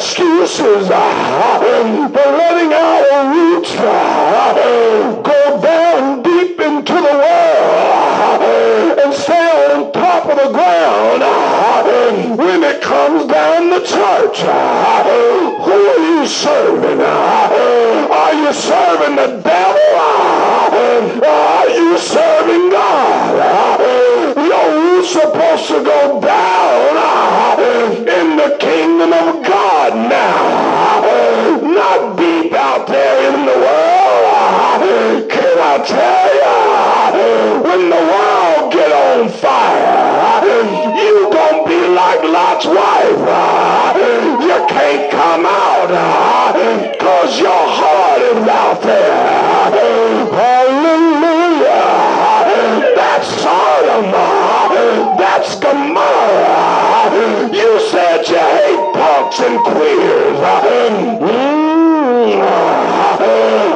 excuses 0.00 0.88
ah, 0.90 1.60
for 1.60 2.30
letting 2.40 2.72
our 2.72 3.34
roots 3.34 3.74
ah, 3.76 5.20
go 5.22 5.60
down 5.60 6.22
deep 6.22 6.58
into 6.58 6.94
the 6.94 7.14
world 7.22 7.59
it 12.70 12.80
comes 12.82 13.26
down 13.26 13.70
the 13.70 13.80
church. 13.80 14.38
Who 14.40 15.76
are 15.90 16.02
you 16.10 16.26
serving? 16.26 17.00
Are 17.00 18.34
you 18.34 18.52
serving 18.52 19.16
the 19.16 19.42
devil? 19.42 19.80
Are 21.24 21.68
you 21.68 21.98
serving 21.98 22.70
God? 22.70 23.80
Your 24.36 24.68
roots 24.82 25.10
supposed 25.10 25.66
to 25.68 25.82
go 25.82 26.20
down 26.20 27.58
in 27.98 28.36
the 28.36 28.56
kingdom 28.60 29.12
of 29.12 29.44
God 29.44 29.94
now. 30.08 31.00
Not 31.78 32.16
deep 32.16 32.52
out 32.52 32.86
there 32.86 33.32
in 33.32 33.46
the 33.46 33.58
world. 33.66 35.30
Can 35.30 35.58
I 35.58 35.76
tell 35.96 36.28
you, 36.40 36.56
when 37.66 37.90
the 37.90 38.02
world 38.12 38.72
get 38.72 38.92
on 38.92 39.28
fire, 39.28 40.79
Lot's 42.32 42.66
wife. 42.66 43.20
Uh, 43.26 43.94
you 44.40 44.66
can't 44.68 45.10
come 45.10 45.44
out 45.46 45.90
uh, 45.90 46.52
cause 46.98 47.40
your 47.40 47.50
heart 47.50 48.22
is 48.22 48.48
out 48.48 48.82
there. 48.82 50.30
Hallelujah. 50.30 51.70
That's 52.94 53.28
Sodom. 53.42 54.12
Uh, 54.14 55.16
that's 55.16 55.58
Gomorrah. 55.58 57.10
You 57.52 57.80
said 57.90 58.28
you 58.28 58.38
hate 58.38 58.94
punks 58.94 59.40
and 59.40 59.58
queers. 59.64 60.38
Mm. 61.20 61.60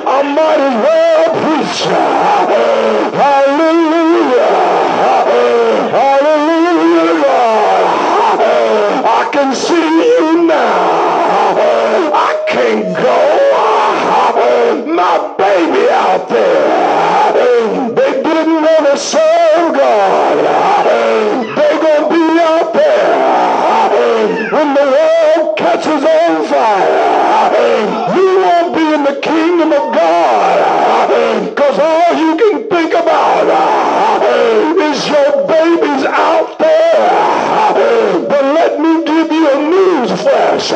I 0.07 0.23
might 0.23 0.61
as 0.61 0.77
well 0.85 1.31
preach. 1.43 2.34
There. 16.29 17.33
They 17.95 18.23
didn't 18.23 18.63
want 18.63 18.87
to 18.91 18.97
serve 18.97 19.75
God. 19.75 20.37
They're 21.57 21.81
going 21.81 22.03
to 22.03 22.09
be 22.15 22.41
out 22.41 22.73
there 22.73 24.51
when 24.53 24.75
the 24.75 24.87
world 24.95 25.57
catches 25.57 26.05
on 26.05 26.47
fire. 26.47 27.45
You 28.17 28.29
won't 28.45 28.75
be 28.75 28.85
in 28.95 29.03
the 29.05 29.21
kingdom 29.21 29.73
of 29.73 29.95
God 29.95 31.49
because 31.49 31.79
all 31.79 32.15
you 32.19 32.37
can 32.37 32.69
think 32.69 32.93
about 32.95 33.47
is 34.79 35.09
your 35.09 35.47
babies 35.47 36.05
out 36.07 36.59
there. 36.59 38.29
But 38.29 38.45
let 38.55 38.81
me 38.81 39.05
give 39.05 39.33
you 39.33 39.49
a 39.51 39.57
news 39.71 40.11
flash. 40.21 40.73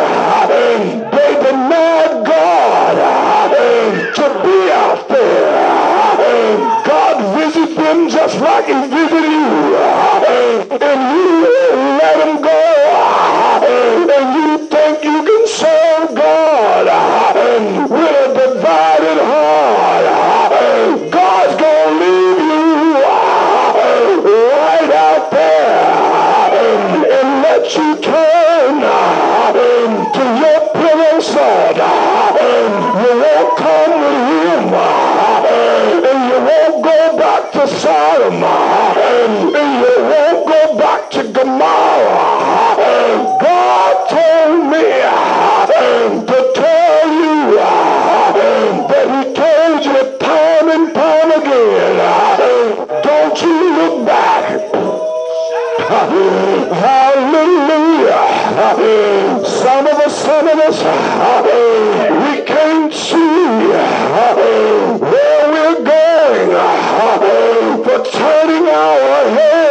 Turning 68.12 68.68
our 68.68 69.29
heads 69.31 69.68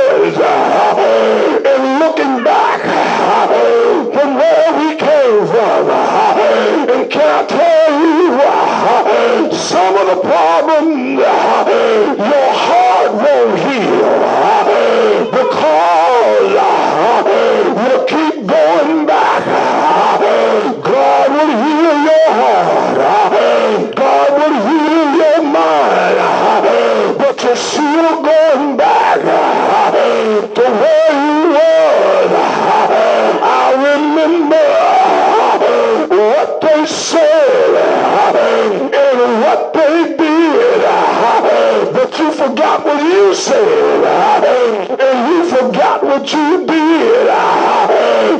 said. 43.37 44.97
And 44.99 45.19
you 45.29 45.49
forgot 45.49 46.03
what 46.03 46.33
you 46.33 46.65
did. 46.65 47.27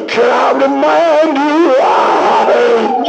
Can 0.09 0.29
I 0.29 0.49
remind 0.65 1.37
you? 1.37 1.61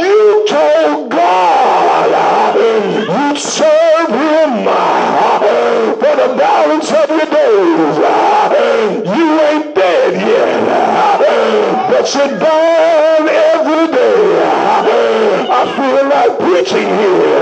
You 0.03 0.45
told 0.47 1.09
God 1.09 2.55
you'd 2.55 3.37
serve 3.37 4.09
him 4.09 4.51
for 6.01 6.15
the 6.21 6.29
balance 6.37 6.91
of 6.91 7.09
your 7.09 7.29
days. 7.39 7.95
You 9.17 9.27
ain't 9.49 9.73
dead 9.73 10.13
yet. 10.13 10.59
But 11.89 12.13
you're 12.13 12.37
every 13.29 13.85
day. 13.95 14.21
I 15.51 15.61
feel 15.75 16.03
like 16.07 16.33
preaching 16.39 16.87
here. 16.87 17.38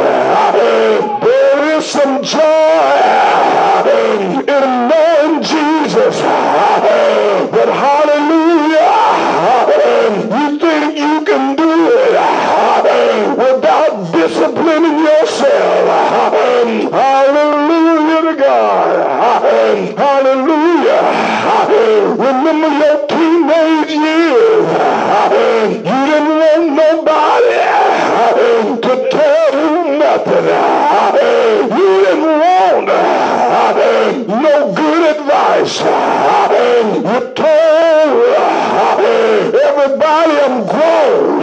Everybody 39.87 40.35
I'm 40.45 40.65
grown. 40.65 41.41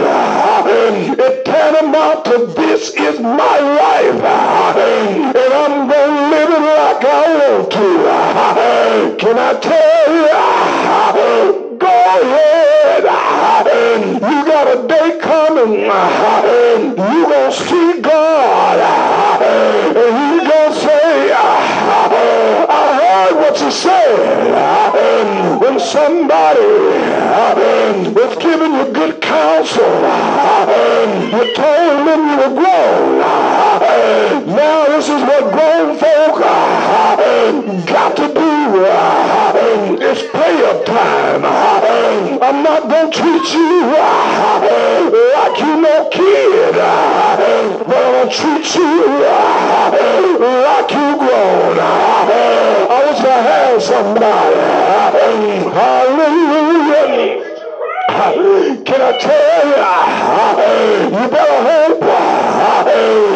It 1.19 1.45
tantamount 1.45 2.25
to 2.25 2.45
this 2.55 2.93
is 2.93 3.19
my 3.19 3.59
life. 3.59 4.21
And 5.35 5.53
I'm 5.53 5.87
going 5.89 6.15
to 6.15 6.29
live 6.29 6.49
it 6.49 6.61
like 6.61 7.03
I 7.03 7.23
want 7.41 7.71
to. 7.71 9.15
Can 9.17 9.37
I 9.39 9.53
tell 9.59 10.13
you? 10.13 10.31
Go 11.79 11.87
ahead. 11.87 13.03
You 14.13 14.45
got 14.45 14.67
a 14.67 14.87
day 14.87 15.17
coming. 15.19 15.71
You 15.73 17.25
going 17.25 17.51
to 17.51 17.57
see 17.57 18.01
God. 18.01 18.79
And 19.41 19.95
He's 19.97 20.49
going 20.51 20.71
to 20.71 20.79
say, 20.79 21.31
I 21.33 22.83
heard 23.01 23.35
what 23.37 23.59
you 23.59 23.71
said. 23.71 24.84
Somebody 25.85 26.61
was 28.11 28.35
giving 28.37 28.73
you 28.73 28.85
good 28.91 29.21
counsel, 29.21 29.85
you 29.85 31.53
told 31.53 32.07
them 32.07 32.21
you 32.27 32.37
were 32.37 32.55
grown. 32.59 33.19
Now 34.47 34.85
this 34.87 35.07
is 35.07 35.21
what 35.21 35.51
grown 35.53 35.97
folk 35.97 36.39
got 37.85 38.15
to 38.17 38.27
do. 38.33 38.45
It's 40.01 40.23
pay 40.31 40.65
up 40.65 40.85
time. 40.85 41.45
I'm 42.41 42.63
not 42.63 42.89
going 42.89 43.11
to 43.11 43.17
treat 43.17 43.53
you 43.53 43.93
like 45.35 45.59
you 45.59 45.81
no 45.81 46.09
kid, 46.11 46.73
but 46.73 46.81
I'm 46.81 47.87
going 47.87 48.29
to 48.29 48.35
treat 48.35 48.75
you 48.75 49.05
like 50.65 50.91
you 50.91 51.17
grown. 51.19 51.79
I 51.79 53.03
wish 53.07 53.19
I 53.19 53.41
had 53.41 53.81
somebody. 53.81 54.65
Hallelujah. 55.75 57.43
Can 58.85 59.01
I 59.01 59.11
tell 59.19 59.67
you, 59.67 59.83
you 61.11 61.27
better 61.27 61.59
hope 61.67 61.99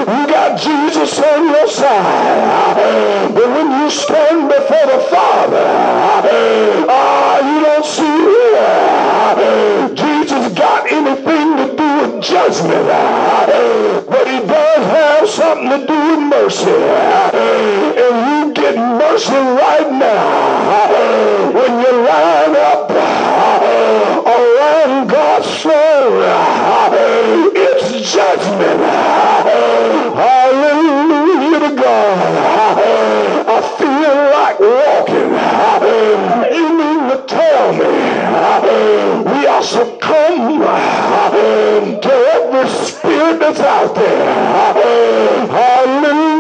you 0.08 0.24
got 0.32 0.58
Jesus 0.58 1.20
on 1.20 1.50
your 1.50 1.68
side. 1.68 3.34
But 3.34 3.46
when 3.46 3.82
you 3.82 3.90
stand 3.90 4.48
before 4.48 4.88
the 4.88 5.00
Father, 5.12 5.66
ah, 6.88 7.40
you 7.44 7.60
don't 7.60 7.86
see 7.86 8.20
Jesus 9.96 10.54
got 10.58 10.90
anything 10.90 11.58
to 11.58 11.76
do 11.76 11.88
with 12.00 12.24
judgment. 12.24 12.88
But 14.08 14.28
he 14.30 14.40
does 14.48 14.86
have 14.86 15.28
something 15.28 15.70
to 15.72 15.86
do 15.86 16.00
with 16.12 16.22
mercy. 16.30 16.72
And 16.72 18.16
you 18.32 18.39
get 18.72 18.78
mercy 18.78 19.34
right 19.34 19.92
now 19.92 21.52
when 21.54 21.72
you 21.80 21.92
line 22.06 22.56
up 22.56 22.92
around 24.26 25.08
God's 25.08 25.62
throne. 25.62 26.24
It's 27.56 28.14
judgment. 28.14 28.82
Hallelujah 30.16 31.60
to 31.60 31.76
God. 31.76 32.18
I 33.48 33.60
feel 33.78 34.16
like 34.38 34.60
walking. 34.60 35.32
You 36.56 36.68
mean 36.78 37.02
to 37.10 37.18
tell 37.28 37.74
me 37.74 37.86
we 39.32 39.48
are 39.48 39.64
succumb 39.64 40.60
to 42.02 42.14
every 42.34 42.70
spirit 42.70 43.40
that's 43.40 43.60
out 43.62 43.96
there. 43.96 45.48
Hallelujah 45.48 46.39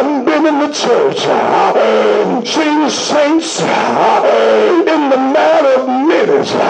time 0.00 0.24
been 0.24 0.46
in 0.46 0.58
the 0.58 0.72
church 0.72 1.26
uh, 1.26 2.44
seen 2.44 2.90
saints 2.90 3.60
uh, 3.62 4.84
in 4.86 5.10
the 5.10 5.16
matter 5.16 5.80
of 5.80 5.88
minutes 5.88 6.52
uh, 6.52 6.64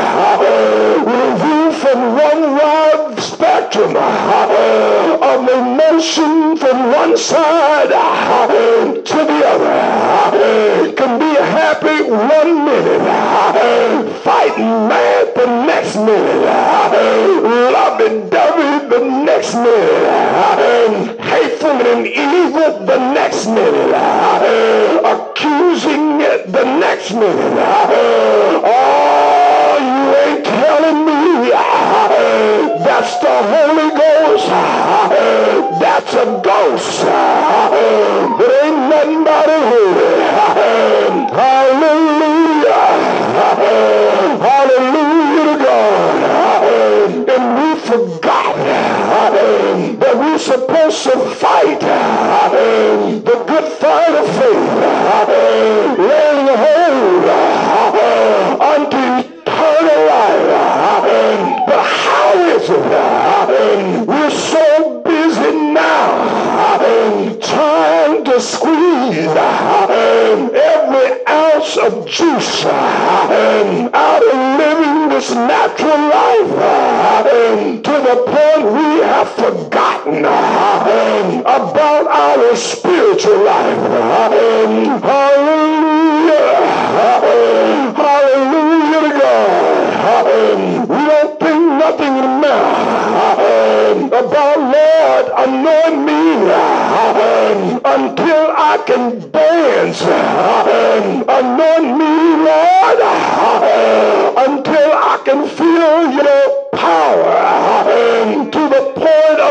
review 1.07 1.73
from 1.81 1.99
one 2.15 2.43
wide 2.57 2.94
spectrum 3.75 3.97
uh, 3.97 5.25
of 5.25 5.35
of 5.35 5.49
emotion 5.49 6.57
from 6.57 6.93
one 6.93 7.17
side 7.17 7.91
uh, 7.93 8.47
to 8.95 9.17
the 9.17 9.41
other. 9.47 9.67
Uh, 9.67 10.93
can 10.95 11.19
be 11.19 11.35
happy 11.35 12.03
one 12.09 12.65
minute, 12.65 13.03
fighting 14.23 14.89
mad 14.89 15.35
the 15.35 15.47
next 15.67 15.97
minute, 15.97 16.43
loving 17.73 18.29
dovey 18.31 18.89
the 18.89 19.01
next 19.25 19.55
minute, 19.55 21.21
hateful 21.21 21.71
and 21.71 22.07
evil 22.07 22.87
the 22.87 22.99
next 23.13 23.47
minute, 23.47 23.91
accusing 25.05 26.19
the 26.19 26.65
next 26.79 27.13
minute. 27.13 27.59
Oh, 28.67 29.79
you 29.81 30.15
ain't 30.23 30.45
telling 30.45 31.07
me 31.07 31.14
that's 32.95 33.19
the 33.19 33.27
Holy 33.27 33.91
Ghost. 33.91 34.47
That's 35.81 36.15
a 36.15 36.41
ghost. 36.45 37.03
But 38.39 38.51
ain't 38.63 38.79
nothing 38.89 39.25
but 39.25 39.49
a. 39.49 39.61
Hallelujah. 41.35 42.83
Hallelujah 44.47 45.45
to 45.45 45.65
God. 45.65 46.15
And 47.35 47.45
we 47.59 47.69
forgot 47.81 48.55
that 49.99 50.15
we're 50.17 50.39
supposed 50.39 51.03
to 51.03 51.17
fight 51.35 51.81
the 51.81 53.37
good 53.49 53.73
fight 53.73 54.15
of 54.23 54.27
faith. 54.39 54.71
Laying 55.99 56.47
hold 56.63 58.44
we're 64.07 64.31
so 64.31 65.01
busy 65.03 65.53
now 65.73 66.79
trying 67.41 68.25
to 68.25 68.41
squeeze 68.41 69.27
every 70.57 71.27
ounce 71.27 71.77
of 71.77 72.07
juice 72.07 72.65
out 72.67 74.23
of 74.23 74.35
living 74.59 75.09
this 75.09 75.31
natural 75.31 75.99
life 76.09 76.51
to 77.83 77.93
the 77.93 78.17
point 78.27 78.65
we 78.73 79.01
have 79.03 79.31
forgotten 79.31 80.25
about 81.45 82.07
our 82.07 82.57
spiritual 82.57 83.45
life. 83.45 83.79
Hallelujah. 85.03 85.05
Hallelujah 87.97 89.01
to 89.01 89.11
God. 89.21 89.55
We 90.89 91.01
don't 91.07 91.44
nothing 91.85 92.17
about 94.09 94.59
Lord 94.75 95.27
anoint 95.45 95.99
me 96.09 96.25
until 97.95 98.43
I 98.57 98.83
can 98.87 99.31
dance. 99.31 100.01
Anoint 101.39 101.89
me, 102.01 102.15
Lord, 102.49 102.99
until 104.47 104.91
I 105.13 105.17
can 105.27 105.41
feel 105.49 106.13
your 106.19 106.45
power 106.73 107.44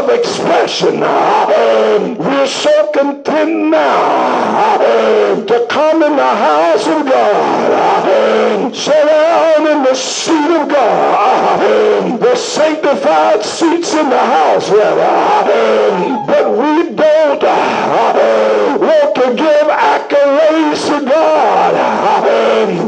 of 0.03 0.09
expression. 0.09 1.03
Um, 1.03 2.17
we're 2.17 2.47
so 2.47 2.91
content 2.91 3.69
now 3.69 4.75
um, 4.75 5.45
to 5.47 5.65
come 5.69 6.03
in 6.03 6.15
the 6.15 6.23
house 6.23 6.87
of 6.87 7.05
God, 7.05 8.63
um, 8.63 8.73
sit 8.73 9.05
down 9.05 9.67
in 9.67 9.83
the 9.83 9.93
seat 9.93 10.51
of 10.59 10.67
God, 10.69 12.19
the 12.19 12.35
sanctified 12.35 13.43
seats 13.43 13.93
in 13.93 14.09
the 14.09 14.17
house, 14.17 14.69
rather. 14.69 16.25
But 16.27 16.51
we 16.51 16.95
don't 16.95 17.43
uh, 17.43 18.77
want 18.79 19.15
to 19.15 19.35
give 19.35 19.67
accolades 19.67 20.87
to 20.87 21.05
God. 21.05 21.73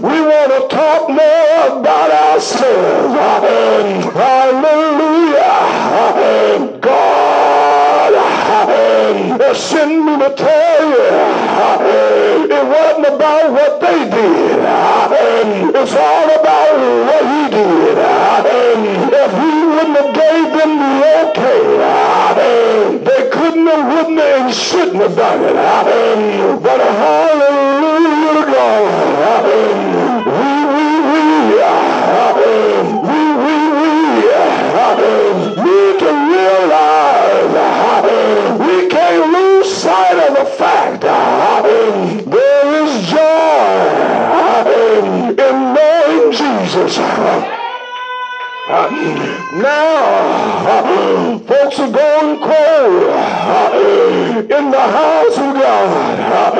We 0.03 0.21
want 0.21 0.51
to 0.51 0.67
talk 0.75 1.09
more 1.09 1.79
about 1.79 2.11
ourselves. 2.11 3.15
Hallelujah. 4.13 5.44
Sent 9.55 10.03
me 10.03 10.17
to 10.17 10.35
tell 10.35 10.89
you 10.89 12.45
it 12.51 12.65
wasn't 12.67 13.07
about 13.07 13.51
what 13.51 13.79
they 13.79 14.09
did. 14.09 14.59
It's 15.75 15.93
all 15.93 16.29
about 16.39 16.77
what 17.07 17.23
he 17.23 17.49
did. 17.55 17.97
If 19.13 19.31
he 19.31 19.65
wouldn't 19.65 19.97
have 19.97 20.13
gave 20.13 20.51
them 20.57 20.71
the 20.79 20.91
okay, 21.29 21.63
they 23.03 23.29
couldn't 23.29 23.67
have, 23.67 23.85
wouldn't 23.87 24.19
have, 24.19 24.45
and 24.45 24.53
shouldn't 24.53 25.01
have 25.01 25.15
done 25.15 25.41
it. 25.43 25.53
But 26.61 26.79
hallelujah 26.81 28.33
to 28.33 28.51
God. 28.51 28.83
We, 29.45 29.61
we, 30.31 30.51
we, 30.71 30.89
we, 31.09 31.21
we, 31.31 31.31
we, 31.31 31.55
need 35.63 35.99
to 35.99 36.09
realize 36.29 37.14
sight 40.35 40.43
of 40.43 40.45
the 40.45 40.57
fact 40.57 41.01
there 42.29 42.85
is 42.85 43.07
joy 43.09 44.25
in 45.31 45.73
knowing 45.73 46.31
Jesus. 46.31 47.54
Now, 48.67 49.61
folks 51.45 51.77
are 51.79 51.91
going 51.91 52.39
cold 52.39 53.03
in 54.49 54.71
the 54.71 54.79
house 54.79 55.37
of 55.37 55.53
God. 55.53 56.57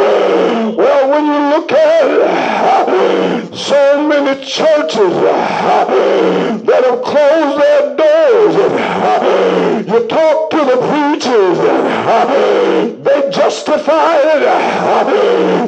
Well, 0.77 1.09
when 1.09 1.25
you 1.25 1.49
look 1.49 1.71
at 1.71 3.55
so 3.55 4.07
many 4.07 4.39
churches 4.45 5.15
that 5.15 6.83
have 6.83 7.01
closed 7.01 7.57
their 7.59 7.95
doors, 7.95 8.55
you 9.87 10.07
talk 10.07 10.51
to 10.51 10.57
the 10.57 10.77
preachers, 10.77 11.57
they 13.03 13.31
justify 13.31 14.17
it. 14.17 14.43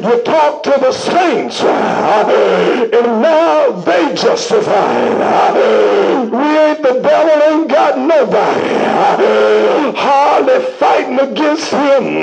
You 0.04 0.22
talk 0.22 0.62
to 0.62 0.70
the 0.78 0.92
saints, 0.92 1.62
and 1.62 3.22
now 3.22 3.72
they 3.72 4.14
justify 4.14 5.00
it. 5.02 6.27
We 6.38 6.44
ain't 6.56 6.82
the 6.82 7.00
devil 7.00 7.42
ain't 7.50 7.68
got 7.68 7.98
nobody. 7.98 8.68
Hardly 9.98 10.60
fighting 10.78 11.18
against 11.18 11.72
him. 11.72 12.22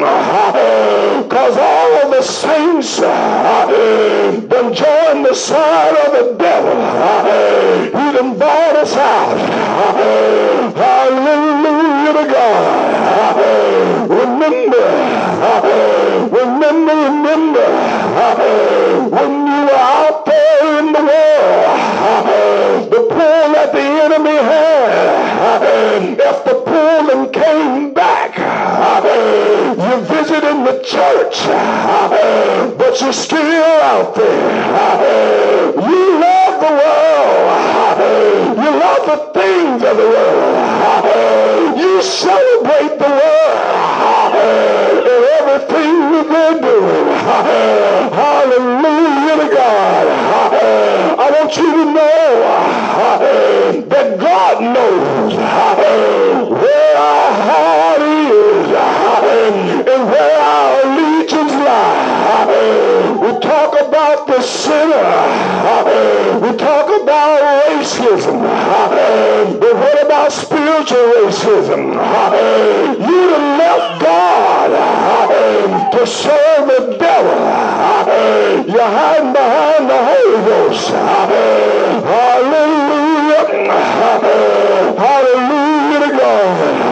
Cause 1.29 1.57
all 1.57 1.93
of 2.03 2.11
the 2.11 2.21
saints 2.21 2.99
done 3.01 4.73
joined 4.73 5.25
the 5.25 5.33
side 5.33 5.95
of 6.05 6.11
the 6.13 6.35
devil. 6.39 6.75
He 7.87 8.17
done 8.17 8.39
bought 8.39 8.75
us 8.77 8.95
out. 8.95 9.37
Hallelujah 10.75 12.13
to 12.13 12.25
God. 12.31 12.85
Remember 14.09 14.85
remember 16.31 16.95
remember 16.95 17.65
when 19.09 19.47
you 19.47 19.61
were 19.65 19.75
out 19.75 20.25
there 20.25 20.79
in 20.79 20.93
the 20.93 20.99
world 20.99 22.54
the 22.95 23.01
pull 23.09 23.51
that 23.53 23.73
the 23.73 23.79
enemy 23.79 24.37
had 24.37 26.17
if 26.17 26.45
the 26.45 26.53
pull 26.65 27.27
came 27.29 27.93
back 27.93 28.37
you 29.83 29.95
visited 30.05 30.57
the 30.65 30.81
church 30.81 31.45
but 32.77 33.01
you're 33.01 33.11
still 33.11 33.81
out 33.81 34.15
there. 34.15 35.73
You 35.75 36.34
love 36.55 36.61
the 36.61 36.73
world. 37.97 38.57
You 38.57 38.71
love 38.79 39.05
the 39.05 39.39
things 39.39 39.83
of 39.83 39.97
the 39.97 40.07
world. 40.07 41.77
You 41.77 42.01
celebrate 42.01 42.97
the 42.97 43.09
world 43.09 44.35
and 44.35 45.25
everything 45.39 46.29
they're 46.31 46.61
doing 46.61 47.07
hallelujah 48.15 49.35
to 49.43 49.47
God. 49.53 50.07
I 51.19 51.31
want 51.31 51.57
you 51.57 51.71
to 51.71 51.85
know 51.91 52.25
that 53.89 54.19
God 54.19 54.61
knows 54.61 55.35
where 56.51 56.97
our 56.97 57.31
heart 57.47 58.01
is 58.01 58.67
and 59.87 60.09
where 60.09 60.39
our 60.39 60.85
about 63.87 64.27
the 64.27 64.41
sinner. 64.41 65.03
We 66.41 66.57
talk 66.57 66.87
about 67.01 67.41
racism. 67.67 68.41
But 69.59 69.75
what 69.75 70.05
about 70.05 70.31
spiritual 70.31 70.97
racism? 70.97 71.93
You 72.99 73.27
left 73.57 74.01
God 74.01 74.71
to 75.91 76.07
serve 76.07 76.67
the 76.67 76.97
devil. 76.97 77.35
You're 78.71 78.81
hiding 78.81 79.33
behind 79.33 79.89
the 79.89 79.97
Holy 80.09 80.41
Ghost. 80.45 80.89
Hallelujah. 82.05 82.85
Hallelujah 84.97 85.99
to 85.99 86.11
God. 86.17 86.84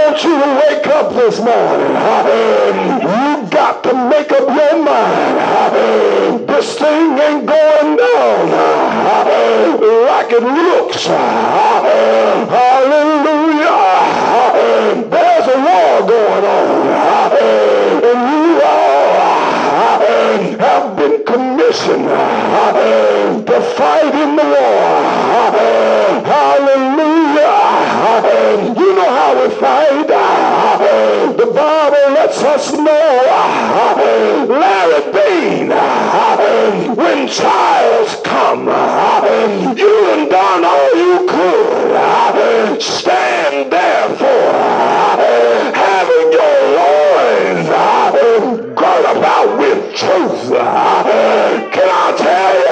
I 0.00 0.06
want 0.06 0.24
you 0.24 0.32
to 0.32 0.48
wake 0.56 0.86
up 0.86 1.12
this 1.12 1.38
morning, 1.40 1.92
you 3.04 3.50
got 3.50 3.82
to 3.84 3.92
make 4.08 4.32
up 4.32 4.48
your 4.48 4.82
mind. 4.82 6.48
This 6.48 6.78
thing 6.78 7.18
ain't 7.18 7.44
going 7.46 7.96
down 7.98 8.50
like 10.08 10.32
it 10.32 10.42
looks. 10.42 11.06
Hallelujah. 11.06 11.36
There's 15.10 15.46
a 15.46 15.58
war 15.68 16.00
going 16.08 16.44
on. 16.48 16.86
And 18.08 18.20
you 18.32 18.62
all 18.64 20.00
have 20.60 20.96
been 20.96 21.24
commissioned 21.26 22.08
to 23.46 23.60
fight 23.76 24.14
in 24.14 24.36
the 24.36 24.44
war. 24.44 24.80
Hallelujah. 26.24 26.89
You 28.22 28.94
know 28.94 29.10
how 29.10 29.32
we 29.40 29.48
fight. 29.54 30.06
The 31.36 31.46
Bible 31.46 32.12
lets 32.14 32.42
us 32.42 32.72
know 32.72 34.46
Larry 34.48 35.02
Bean, 35.12 35.68
when 36.96 37.28
trials 37.28 38.16
come, 38.22 38.66
you 39.76 40.10
and 40.12 40.30
done 40.30 40.64
all 40.64 40.94
you 40.94 41.26
could. 41.28 42.82
Stand 42.82 43.72
therefore, 43.72 44.52
having 45.74 46.32
your 46.32 46.58
loins 46.76 47.68
girt 48.76 49.04
about 49.16 49.58
with 49.58 49.94
truth. 49.94 50.50
Can 50.50 51.88
I 51.88 52.14
tell 52.18 52.54
you? 52.60 52.69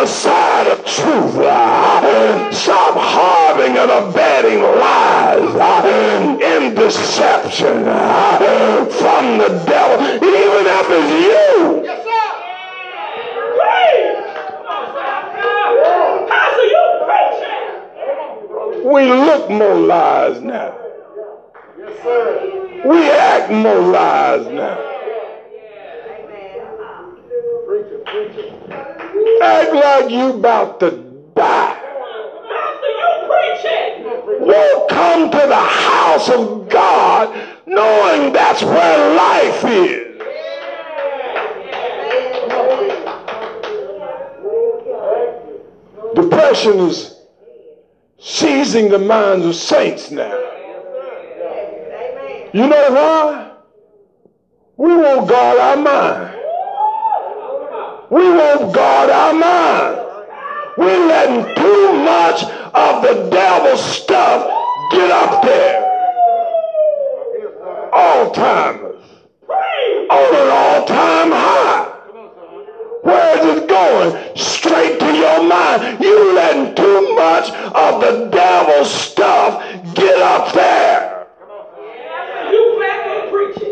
The 0.00 0.06
side 0.06 0.66
of 0.66 0.78
truth. 0.86 1.36
Uh, 1.36 2.50
stop 2.52 2.96
harboring 2.96 3.76
and 3.76 3.90
abetting 3.90 4.62
lies 4.62 5.54
uh, 5.54 6.38
and 6.42 6.74
deception 6.74 7.84
uh, 7.86 8.86
from 8.86 9.36
the 9.36 9.48
devil, 9.66 10.00
even 10.06 10.66
if 10.78 10.86
it's 10.88 11.12
you. 11.12 11.84
Yes, 11.84 12.00
sir. 12.02 12.28
Praise. 13.60 14.24
Pastor, 16.30 16.66
you 16.72 16.84
preaching. 18.64 18.90
We 18.90 19.02
look 19.12 19.50
more 19.50 19.74
lies 19.74 20.40
now. 20.40 20.78
Yes, 21.78 22.02
sir. 22.02 22.88
We 22.88 23.10
act 23.10 23.50
more 23.52 23.80
lies 23.80 24.46
now. 24.46 24.78
Act 29.42 29.72
like 29.72 30.10
you 30.10 30.30
about 30.30 30.80
to 30.80 30.90
die. 31.36 31.78
Pastor, 32.48 32.90
you 32.98 33.10
preaching. 33.30 34.46
Won't 34.48 34.90
come 34.90 35.30
to 35.30 35.36
the 35.36 35.54
house 35.54 36.28
of 36.30 36.68
God 36.68 37.32
knowing 37.66 38.32
that's 38.32 38.64
where 38.64 39.14
life 39.14 39.64
is. 39.64 40.18
Depression 46.16 46.80
is 46.80 47.20
seizing 48.18 48.88
the 48.88 48.98
minds 48.98 49.46
of 49.46 49.54
saints 49.54 50.10
now. 50.10 50.36
You 52.52 52.66
know 52.66 52.90
why? 52.90 53.52
We 54.76 54.96
won't 54.96 55.28
guard 55.28 55.58
our 55.58 55.76
mind. 55.76 56.39
We 58.10 58.22
won't 58.28 58.74
guard 58.74 59.08
our 59.08 59.32
mind. 59.32 59.96
We're 60.76 61.06
letting 61.06 61.54
too 61.54 61.92
much 62.02 62.42
of 62.42 63.02
the 63.02 63.30
devil 63.30 63.76
stuff 63.76 64.50
get 64.90 65.12
up 65.12 65.42
there. 65.44 65.80
All 67.92 68.32
timers. 68.32 69.00
On 69.48 70.34
an 70.34 70.50
all 70.50 70.84
time 70.86 71.30
high. 71.30 71.86
Where 73.04 73.38
is 73.38 73.62
it 73.62 73.68
going? 73.68 74.36
Straight 74.36 74.98
to 74.98 75.14
your 75.14 75.44
mind. 75.44 76.02
You 76.02 76.34
letting 76.34 76.74
too 76.74 77.14
much 77.14 77.50
of 77.52 78.00
the 78.00 78.28
devil's 78.32 78.90
stuff 78.92 79.62
get 79.94 80.20
up 80.20 80.52
there. 80.52 81.28
You 82.50 82.76
back 82.80 83.24
in 83.24 83.30
preaching. 83.30 83.70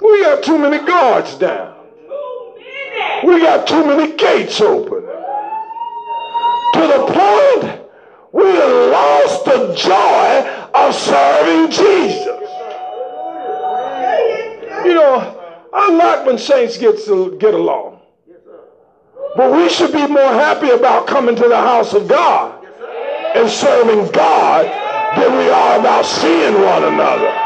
We 0.00 0.22
got 0.22 0.44
too 0.44 0.58
many 0.58 0.78
guards 0.86 1.34
down. 1.34 1.81
We 3.24 3.40
got 3.40 3.66
too 3.66 3.84
many 3.86 4.16
gates 4.16 4.60
open. 4.60 5.02
To 6.74 6.80
the 6.80 7.04
point 7.08 7.82
we 8.32 8.44
lost 8.44 9.44
the 9.44 9.74
joy 9.74 10.50
of 10.74 10.94
serving 10.94 11.70
Jesus. 11.70 12.26
You 14.84 14.94
know, 14.94 15.38
I 15.72 15.90
like 15.90 16.26
when 16.26 16.38
saints 16.38 16.78
get 16.78 17.04
to 17.04 17.36
get 17.38 17.54
along. 17.54 18.00
But 19.36 19.52
we 19.52 19.68
should 19.68 19.92
be 19.92 20.06
more 20.06 20.32
happy 20.32 20.70
about 20.70 21.06
coming 21.06 21.36
to 21.36 21.48
the 21.48 21.56
house 21.56 21.94
of 21.94 22.08
God 22.08 22.66
and 23.34 23.48
serving 23.48 24.10
God 24.12 24.66
than 25.16 25.38
we 25.38 25.48
are 25.48 25.78
about 25.78 26.04
seeing 26.04 26.54
one 26.54 26.84
another. 26.84 27.41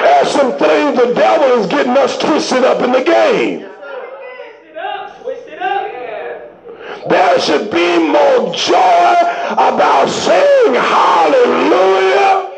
There's 0.00 0.30
some 0.30 0.52
things 0.52 0.96
the 0.96 1.12
devil 1.12 1.60
is 1.60 1.66
getting 1.66 1.96
us 1.96 2.16
twisted 2.18 2.62
up 2.64 2.82
in 2.82 2.92
the 2.92 3.02
game. 3.02 3.60
Twist 3.60 4.76
up. 4.78 5.22
Twist 5.22 5.48
up. 5.60 7.08
There 7.08 7.40
should 7.40 7.70
be 7.70 7.98
more 7.98 8.54
joy 8.54 9.16
about 9.52 10.08
saying 10.08 10.74
hallelujah. 10.74 12.48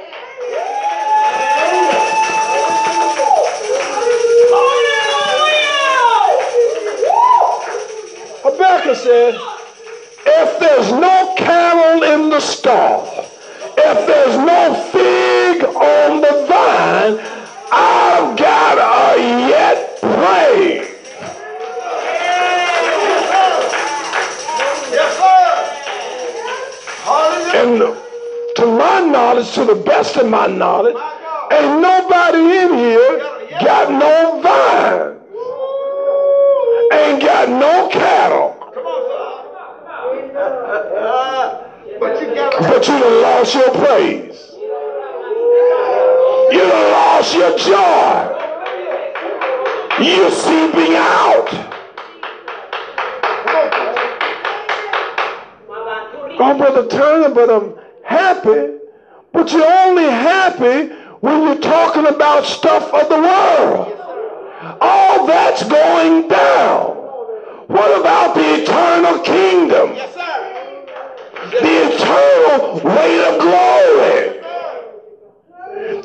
Habakkuk 8.42 8.96
said, 8.96 9.34
if 10.26 10.58
there's 10.60 10.92
no 10.92 11.34
cattle 11.38 12.02
in 12.02 12.28
the 12.28 12.40
stall, 12.40 13.30
if 13.82 14.06
there's 14.06 14.36
no 14.36 14.74
fig 14.92 15.64
on 15.64 16.20
the 16.20 16.46
vine, 16.48 17.18
I've 17.72 18.36
got 18.36 18.78
a 18.78 19.18
yet 19.48 19.98
praise. 20.00 20.88
Yes, 24.92 25.10
sir. 25.18 25.50
Hallelujah. 27.04 27.60
And 27.60 28.56
to 28.56 28.66
my 28.66 29.00
knowledge, 29.00 29.52
to 29.54 29.64
the 29.64 29.74
best 29.74 30.16
of 30.16 30.28
my 30.28 30.46
knowledge, 30.46 30.96
ain't 31.52 31.80
nobody 31.80 32.58
in 32.58 32.74
here 32.74 33.18
got 33.64 33.90
no 33.90 34.40
vine. 34.42 35.16
Ain't 36.92 37.22
got 37.22 37.48
no 37.48 37.88
cattle. 37.88 38.56
Come 42.00 42.10
on, 42.10 42.16
sir. 42.16 42.20
but 42.20 42.20
you 42.20 42.34
got 42.34 42.62
But 42.62 42.88
you 42.88 43.22
lost 43.22 43.54
your 43.54 43.70
praise. 43.70 44.52
You 46.52 46.64
lost 46.64 47.34
your 47.34 47.58
joy. 47.58 48.36
You're 50.00 50.30
seeping 50.30 50.94
out. 50.96 51.48
Oh, 56.42 56.56
Brother 56.56 56.88
Turner, 56.88 57.34
but 57.34 57.50
I'm 57.50 57.74
happy. 58.02 58.78
But 59.32 59.52
you're 59.52 59.72
only 59.86 60.04
happy 60.04 60.94
when 61.20 61.42
you're 61.42 61.58
talking 61.60 62.06
about 62.06 62.44
stuff 62.44 62.92
of 62.94 63.08
the 63.10 63.20
world. 63.20 63.96
All 64.80 65.26
that's 65.26 65.62
going 65.68 66.28
down. 66.28 66.96
What 67.66 68.00
about 68.00 68.34
the 68.34 68.62
eternal 68.62 69.18
kingdom? 69.20 70.19
The 71.50 71.92
eternal 71.92 72.74
weight 72.74 73.20
of 73.26 73.40
glory. 73.40 74.40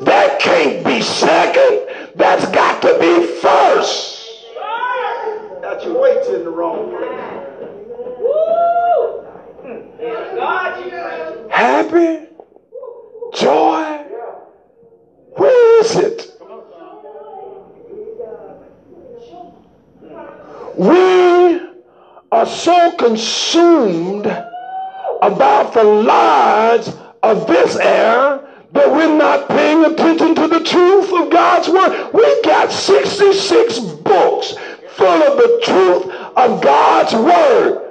That 0.04 0.40
can't 0.40 0.84
be 0.84 1.00
second. 1.00 1.86
That's 2.16 2.46
got 2.50 2.82
to 2.82 2.98
be 2.98 3.26
first. 3.40 4.28
Got 5.62 5.84
your 5.84 6.00
weights 6.02 6.28
in 6.28 6.42
the 6.44 6.50
wrong 6.50 6.90
place. 6.90 7.16
God, 10.34 10.84
you 10.84 10.90
preaching. 10.90 11.50
Happy? 11.50 12.26
Joy? 13.32 14.04
Where 15.36 15.80
is 15.80 15.96
it? 15.96 16.32
We 20.76 21.60
are 22.32 22.46
so 22.46 22.92
consumed 22.96 24.26
about 25.22 25.72
the 25.74 25.84
lies 25.84 26.94
of 27.22 27.46
this 27.46 27.76
era 27.76 28.46
that 28.72 28.90
we're 28.90 29.16
not 29.16 29.48
paying 29.48 29.84
attention 29.84 30.34
to 30.34 30.48
the 30.48 30.60
truth 30.60 31.12
of 31.12 31.30
God's 31.30 31.68
word. 31.68 32.10
We 32.12 32.42
got 32.42 32.70
66 32.70 33.78
books 33.78 34.54
full 34.90 35.22
of 35.22 35.36
the 35.38 35.60
truth 35.64 36.06
of 36.36 36.62
God's 36.62 37.14
word. 37.14 37.82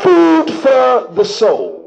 Food 0.00 0.50
for 0.50 1.12
the 1.14 1.24
soul. 1.24 1.78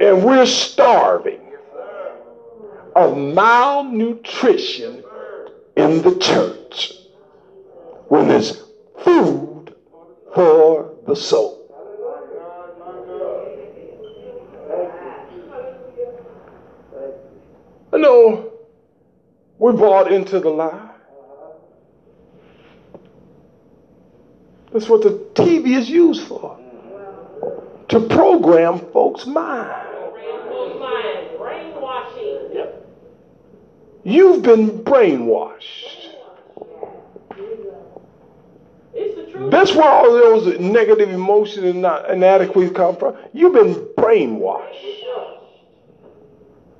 And 0.00 0.24
we're 0.24 0.46
starving 0.46 1.40
of 2.96 3.16
malnutrition 3.16 5.04
in 5.76 6.02
the 6.02 6.16
church 6.16 7.01
when 8.12 8.28
there's 8.28 8.62
food 9.02 9.74
for 10.34 10.96
the 11.06 11.16
soul. 11.16 11.66
I 17.90 17.96
know 17.96 18.52
we 19.58 19.72
bought 19.72 20.12
into 20.12 20.40
the 20.40 20.50
lie. 20.50 20.90
That's 24.74 24.90
what 24.90 25.00
the 25.00 25.12
TV 25.32 25.78
is 25.78 25.88
used 25.88 26.28
for. 26.28 26.58
To 27.88 28.00
program 28.08 28.80
folks' 28.92 29.24
minds. 29.24 29.72
Brainwashing. 31.38 32.66
You've 34.04 34.42
been 34.42 34.84
brainwashed. 34.84 36.02
It's 38.94 39.14
the 39.16 39.21
truth. 39.21 39.21
That's 39.34 39.74
where 39.74 39.88
all 39.88 40.12
those 40.12 40.58
negative 40.58 41.10
emotions 41.10 41.64
and 41.64 41.84
inadequacies 42.10 42.74
come 42.76 42.96
from. 42.96 43.16
You've 43.32 43.54
been 43.54 43.74
brainwashed 43.96 45.02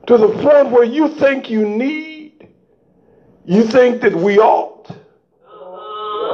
to 0.06 0.16
the 0.18 0.28
point 0.28 0.70
where 0.70 0.84
you 0.84 1.08
think 1.08 1.48
you 1.48 1.66
need, 1.66 2.48
you 3.44 3.64
think 3.64 4.02
that 4.02 4.14
we 4.14 4.38
ought, 4.38 4.90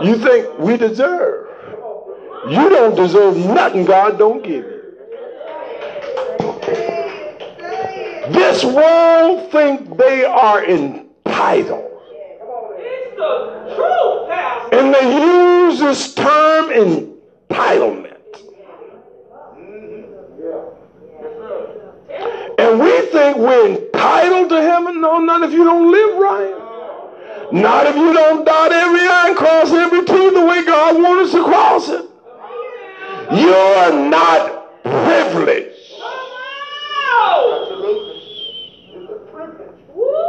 you 0.04 0.16
think 0.18 0.58
we 0.58 0.76
deserve. 0.76 1.46
You 2.48 2.68
don't 2.70 2.94
deserve 2.94 3.36
nothing 3.36 3.84
God 3.84 4.18
don't 4.18 4.42
give 4.42 4.64
you. 4.64 4.78
This 8.30 8.64
world 8.64 9.50
think 9.50 9.96
they 9.96 10.24
are 10.24 10.64
entitled. 10.64 11.84
It's 12.80 13.16
the 13.16 13.74
truth, 13.74 14.28
Pastor. 14.28 14.57
And 14.72 14.94
they 14.94 15.66
use 15.66 15.80
this 15.80 16.14
term 16.14 16.70
entitlement. 16.70 18.14
And 22.58 22.80
we 22.80 23.00
think 23.06 23.36
we're 23.36 23.68
entitled 23.68 24.48
to 24.50 24.60
heaven. 24.60 25.00
No, 25.00 25.18
not 25.18 25.42
if 25.42 25.52
you 25.52 25.64
don't 25.64 25.90
live 25.90 26.18
right. 26.18 26.54
Not 27.52 27.86
if 27.86 27.96
you 27.96 28.12
don't 28.12 28.44
dot 28.44 28.72
every 28.72 29.00
I 29.00 29.28
and 29.28 29.36
cross 29.36 29.72
every 29.72 30.04
T 30.04 30.30
the 30.30 30.44
way 30.44 30.64
God 30.64 31.00
wants 31.00 31.32
us 31.32 31.40
to 31.40 31.44
cross 31.44 31.88
it. 31.88 32.04
You're 33.30 33.92
not 34.08 34.82
privileged. 34.82 35.76
Oh! 36.00 37.64
Woo! 39.94 40.28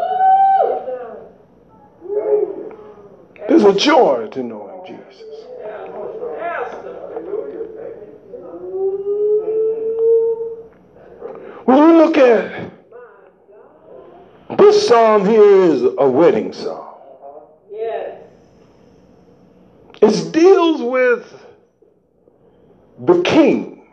There's 3.59 3.75
a 3.75 3.77
joy 3.77 4.29
to 4.31 4.41
know 4.41 4.69
him, 4.69 4.95
Jesus. 4.95 5.21
When 11.65 11.77
you 11.77 11.97
look 11.97 12.17
at 12.17 12.71
this 14.57 14.87
psalm 14.87 15.25
here 15.25 15.43
is 15.43 15.83
a 15.83 16.09
wedding 16.09 16.53
psalm. 16.53 16.95
Yes. 17.69 18.21
It 20.01 20.31
deals 20.31 20.81
with 20.81 21.45
the 22.97 23.21
king. 23.23 23.85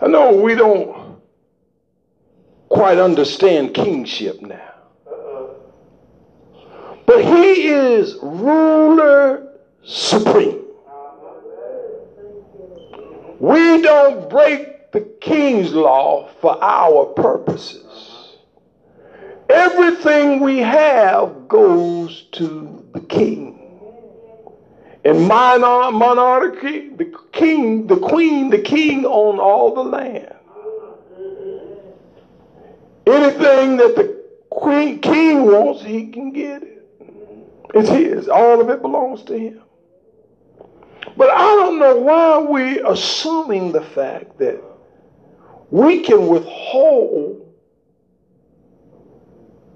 I 0.00 0.06
know 0.06 0.32
we 0.36 0.54
don't 0.54 1.20
quite 2.70 2.96
understand 2.96 3.74
kingship 3.74 4.40
now. 4.40 4.67
But 7.08 7.24
he 7.24 7.68
is 7.68 8.18
ruler 8.20 9.54
supreme. 9.82 10.62
We 13.40 13.80
don't 13.80 14.28
break 14.28 14.92
the 14.92 15.00
king's 15.18 15.72
law 15.72 16.28
for 16.42 16.62
our 16.62 17.06
purposes. 17.06 18.36
Everything 19.48 20.40
we 20.40 20.58
have 20.58 21.48
goes 21.48 22.24
to 22.32 22.84
the 22.92 23.00
king. 23.00 23.58
In 25.02 25.26
monarch- 25.26 25.94
monarchy, 25.94 26.90
the 26.90 27.10
king, 27.32 27.86
the 27.86 27.96
queen, 27.96 28.50
the 28.50 28.58
king 28.58 29.06
own 29.06 29.38
all 29.38 29.72
the 29.72 29.82
land. 29.82 30.34
Anything 33.06 33.78
that 33.78 33.96
the 33.96 34.14
queen, 34.50 34.98
king 34.98 35.46
wants, 35.46 35.82
he 35.82 36.08
can 36.08 36.32
get 36.32 36.62
it. 36.62 36.77
It's 37.74 37.88
his. 37.88 38.28
All 38.28 38.60
of 38.60 38.70
it 38.70 38.82
belongs 38.82 39.22
to 39.24 39.38
him. 39.38 39.62
But 41.16 41.30
I 41.30 41.42
don't 41.56 41.78
know 41.78 41.96
why 41.96 42.38
we're 42.38 42.86
assuming 42.86 43.72
the 43.72 43.82
fact 43.82 44.38
that 44.38 44.62
we 45.70 46.00
can 46.00 46.28
withhold 46.28 47.52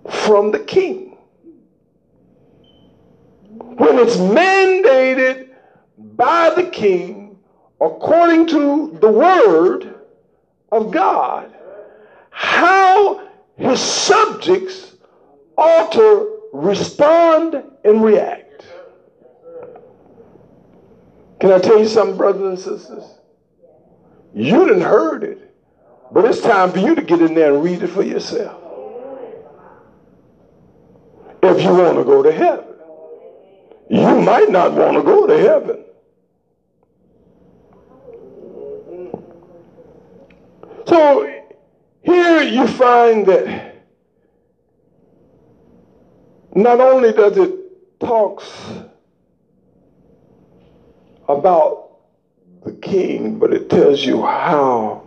from 0.08 0.50
the 0.52 0.60
king. 0.60 1.16
When 3.58 3.98
it's 3.98 4.16
mandated 4.16 5.50
by 6.16 6.50
the 6.50 6.64
king 6.64 7.38
according 7.80 8.46
to 8.48 8.96
the 9.00 9.10
word 9.10 9.94
of 10.70 10.90
God, 10.90 11.52
how 12.30 13.28
his 13.56 13.80
subjects 13.80 14.94
ought 15.58 15.92
to 15.92 16.42
respond 16.52 17.62
and 17.84 18.02
react. 18.02 18.66
Can 21.40 21.50
I 21.50 21.58
tell 21.58 21.78
you 21.78 21.88
something, 21.88 22.16
brothers 22.16 22.42
and 22.42 22.58
sisters? 22.58 23.04
You 24.34 24.66
didn't 24.66 24.82
heard 24.82 25.24
it, 25.24 25.54
but 26.12 26.24
it's 26.24 26.40
time 26.40 26.72
for 26.72 26.78
you 26.78 26.94
to 26.94 27.02
get 27.02 27.20
in 27.20 27.34
there 27.34 27.54
and 27.54 27.64
read 27.64 27.82
it 27.82 27.88
for 27.88 28.02
yourself. 28.02 28.62
If 31.42 31.60
you 31.62 31.74
want 31.74 31.98
to 31.98 32.04
go 32.04 32.22
to 32.22 32.30
heaven, 32.30 32.64
you 33.90 34.20
might 34.20 34.50
not 34.50 34.72
want 34.72 34.96
to 34.96 35.02
go 35.02 35.26
to 35.26 35.36
heaven. 35.36 35.84
So 40.86 41.42
here 42.02 42.42
you 42.42 42.66
find 42.68 43.26
that 43.26 43.74
not 46.54 46.80
only 46.80 47.12
does 47.12 47.36
it 47.36 47.61
talks 48.04 48.50
about 51.28 51.90
the 52.64 52.72
king, 52.72 53.38
but 53.38 53.52
it 53.52 53.70
tells 53.70 54.04
you 54.04 54.22
how 54.22 55.06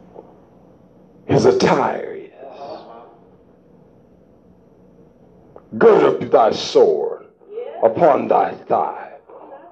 his 1.25 1.45
attire 1.45 2.15
is. 2.15 2.31
Gird 5.77 6.23
up 6.23 6.31
thy 6.31 6.51
sword 6.51 7.25
upon 7.83 8.29
thy 8.29 8.53
thigh. 8.53 9.11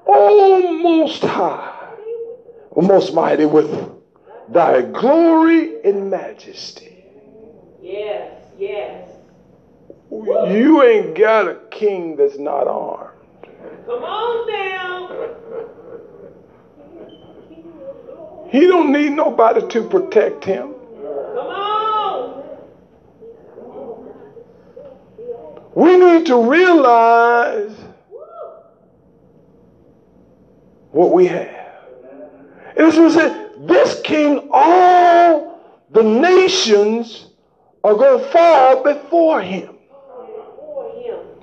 O 0.05 0.74
most 0.84 1.24
high, 1.24 1.95
O 2.76 2.82
most 2.82 3.13
mighty, 3.13 3.45
with 3.45 3.89
thy 4.49 4.82
glory 4.82 5.82
and 5.84 6.11
majesty. 6.11 7.05
Yes, 7.82 8.43
yes. 8.59 9.09
You 10.11 10.84
ain't 10.84 11.17
got 11.17 11.47
a 11.47 11.55
king 11.71 12.17
that's 12.17 12.38
not 12.38 12.67
armed. 12.67 13.02
Come 13.86 14.03
on 14.03 14.47
down. 14.51 14.84
He 18.49 18.67
don't 18.67 18.91
need 18.91 19.11
nobody 19.11 19.67
to 19.67 19.89
protect 19.89 20.45
him. 20.45 20.73
Come 20.73 21.47
on. 21.47 22.43
We 25.75 25.97
need 25.97 26.27
to 26.27 26.49
realize 26.49 27.75
what 30.91 31.11
we 31.11 31.25
have. 31.25 31.49
And 32.77 32.88
this 32.88 32.95
was 32.95 33.15
it. 33.15 33.67
This 33.67 34.01
king, 34.01 34.49
all 34.51 35.59
the 35.89 36.03
nations 36.03 37.27
are 37.84 37.95
going 37.95 38.19
to 38.19 38.25
fall 38.29 38.84
before 38.84 39.41
him. 39.41 39.75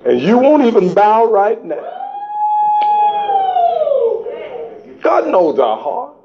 And 0.04 0.20
you 0.20 0.38
won't 0.38 0.64
even 0.64 0.94
bow 0.94 1.30
right 1.30 1.62
now. 1.64 1.99
God 5.02 5.28
knows 5.28 5.58
our 5.58 5.78
heart. 5.78 6.16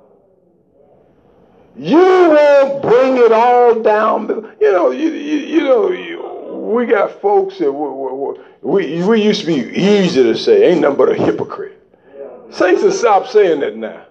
You 1.78 1.98
won't 1.98 2.82
bring 2.82 3.18
it 3.18 3.32
all 3.32 3.82
down. 3.82 4.56
You 4.62 4.72
know, 4.72 4.92
you, 4.92 5.10
you, 5.10 5.38
you 5.38 5.62
know, 5.62 5.92
you, 5.92 6.54
we 6.54 6.86
got 6.86 7.22
folks 7.22 7.58
that 7.60 7.72
we, 7.72 8.40
we, 8.62 9.04
we 9.04 9.22
used 9.22 9.42
to 9.42 9.48
be 9.48 9.56
easy 9.56 10.24
to 10.24 10.38
say, 10.38 10.72
ain't 10.72 10.82
nothing 10.82 10.98
but 10.98 11.10
a 11.10 11.16
hypocrite. 11.16 11.82
Saints 12.50 12.82
to 12.82 12.92
stop 12.92 13.28
saying 13.28 13.60
that 13.60 13.76
now. 13.76 14.06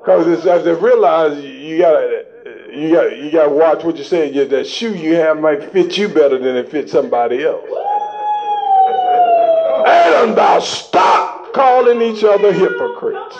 Because 0.00 0.46
as 0.46 0.64
they 0.64 0.72
realize 0.72 1.42
you 1.44 1.78
gotta 1.78 2.26
you 2.72 2.90
got 2.90 3.16
you 3.16 3.30
got 3.30 3.44
to 3.44 3.50
watch 3.50 3.84
what 3.84 3.96
you 3.96 4.04
say. 4.04 4.32
That 4.46 4.66
shoe 4.66 4.94
you 4.94 5.14
have 5.14 5.38
might 5.38 5.72
fit 5.72 5.96
you 5.96 6.08
better 6.08 6.38
than 6.38 6.56
it 6.56 6.70
fits 6.70 6.90
somebody 6.90 7.44
else. 7.44 7.64
And 9.86 10.32
about 10.32 10.62
stop 10.62 11.52
calling 11.52 12.02
each 12.02 12.24
other 12.24 12.52
hypocrites. 12.52 13.36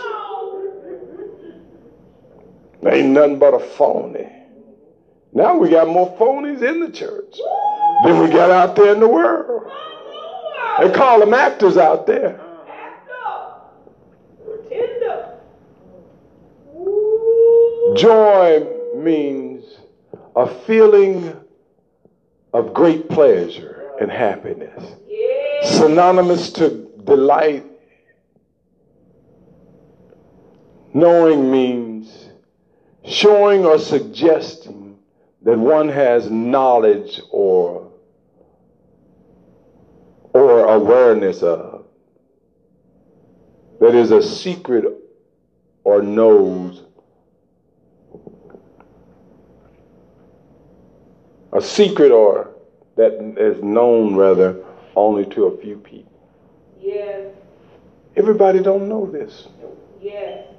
Ain't 2.87 3.11
nothing 3.11 3.39
but 3.39 3.55
a 3.55 3.61
phony. 3.61 4.29
Now 5.33 5.57
we 5.57 5.71
got 5.71 5.89
more 5.89 6.17
phonies 6.19 6.63
in 6.63 6.81
the 6.81 6.91
church 6.91 7.39
than 8.05 8.19
we 8.21 8.29
got 8.29 8.51
out 8.51 8.77
there 8.77 8.93
in 8.93 9.01
the 9.01 9.09
world. 9.09 9.71
They 10.81 10.91
call 10.91 11.21
them 11.21 11.33
actors 11.33 11.77
out 11.77 12.07
there. 12.07 12.41
Joy 17.97 18.67
means 18.97 19.65
a 20.35 20.49
feeling 20.65 21.37
of 22.53 22.73
great 22.75 23.09
pleasure 23.09 23.91
and 24.01 24.11
happiness. 24.11 24.95
Synonymous 25.63 26.51
to 26.55 26.91
delight. 27.05 27.65
Knowing 30.95 31.51
means 31.51 32.22
showing 33.05 33.65
or 33.65 33.79
suggesting 33.79 34.99
that 35.43 35.59
one 35.59 35.89
has 35.89 36.31
knowledge 36.31 37.21
or 37.31 37.91
or 40.35 40.65
awareness 40.75 41.43
of 41.43 41.85
that 43.81 43.95
is 43.95 44.11
a 44.13 44.23
secret 44.23 44.85
or 45.85 46.01
knows 46.03 46.85
a 51.53 51.61
secret 51.61 52.11
or 52.11 52.55
that 52.97 53.13
is 53.39 53.63
known 53.63 54.15
rather 54.15 54.65
only 54.97 55.27
to 55.27 55.47
a 55.47 55.57
few 55.59 55.77
people. 55.79 56.13
Yes. 56.81 57.35
Everybody 58.17 58.63
don't 58.63 58.89
know 58.89 59.07
this. 59.07 59.49
Yes. 60.01 60.52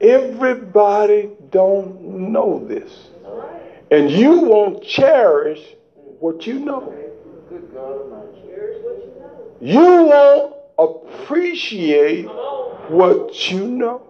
Everybody 0.00 1.30
don't 1.50 2.00
know 2.32 2.64
this. 2.66 3.08
And 3.90 4.10
you 4.10 4.40
won't 4.40 4.82
cherish 4.84 5.60
what 6.20 6.46
you 6.46 6.60
know. 6.60 6.94
You 9.60 10.04
won't 10.04 10.54
appreciate 10.78 12.26
what 12.88 13.50
you 13.50 13.66
know. 13.66 14.06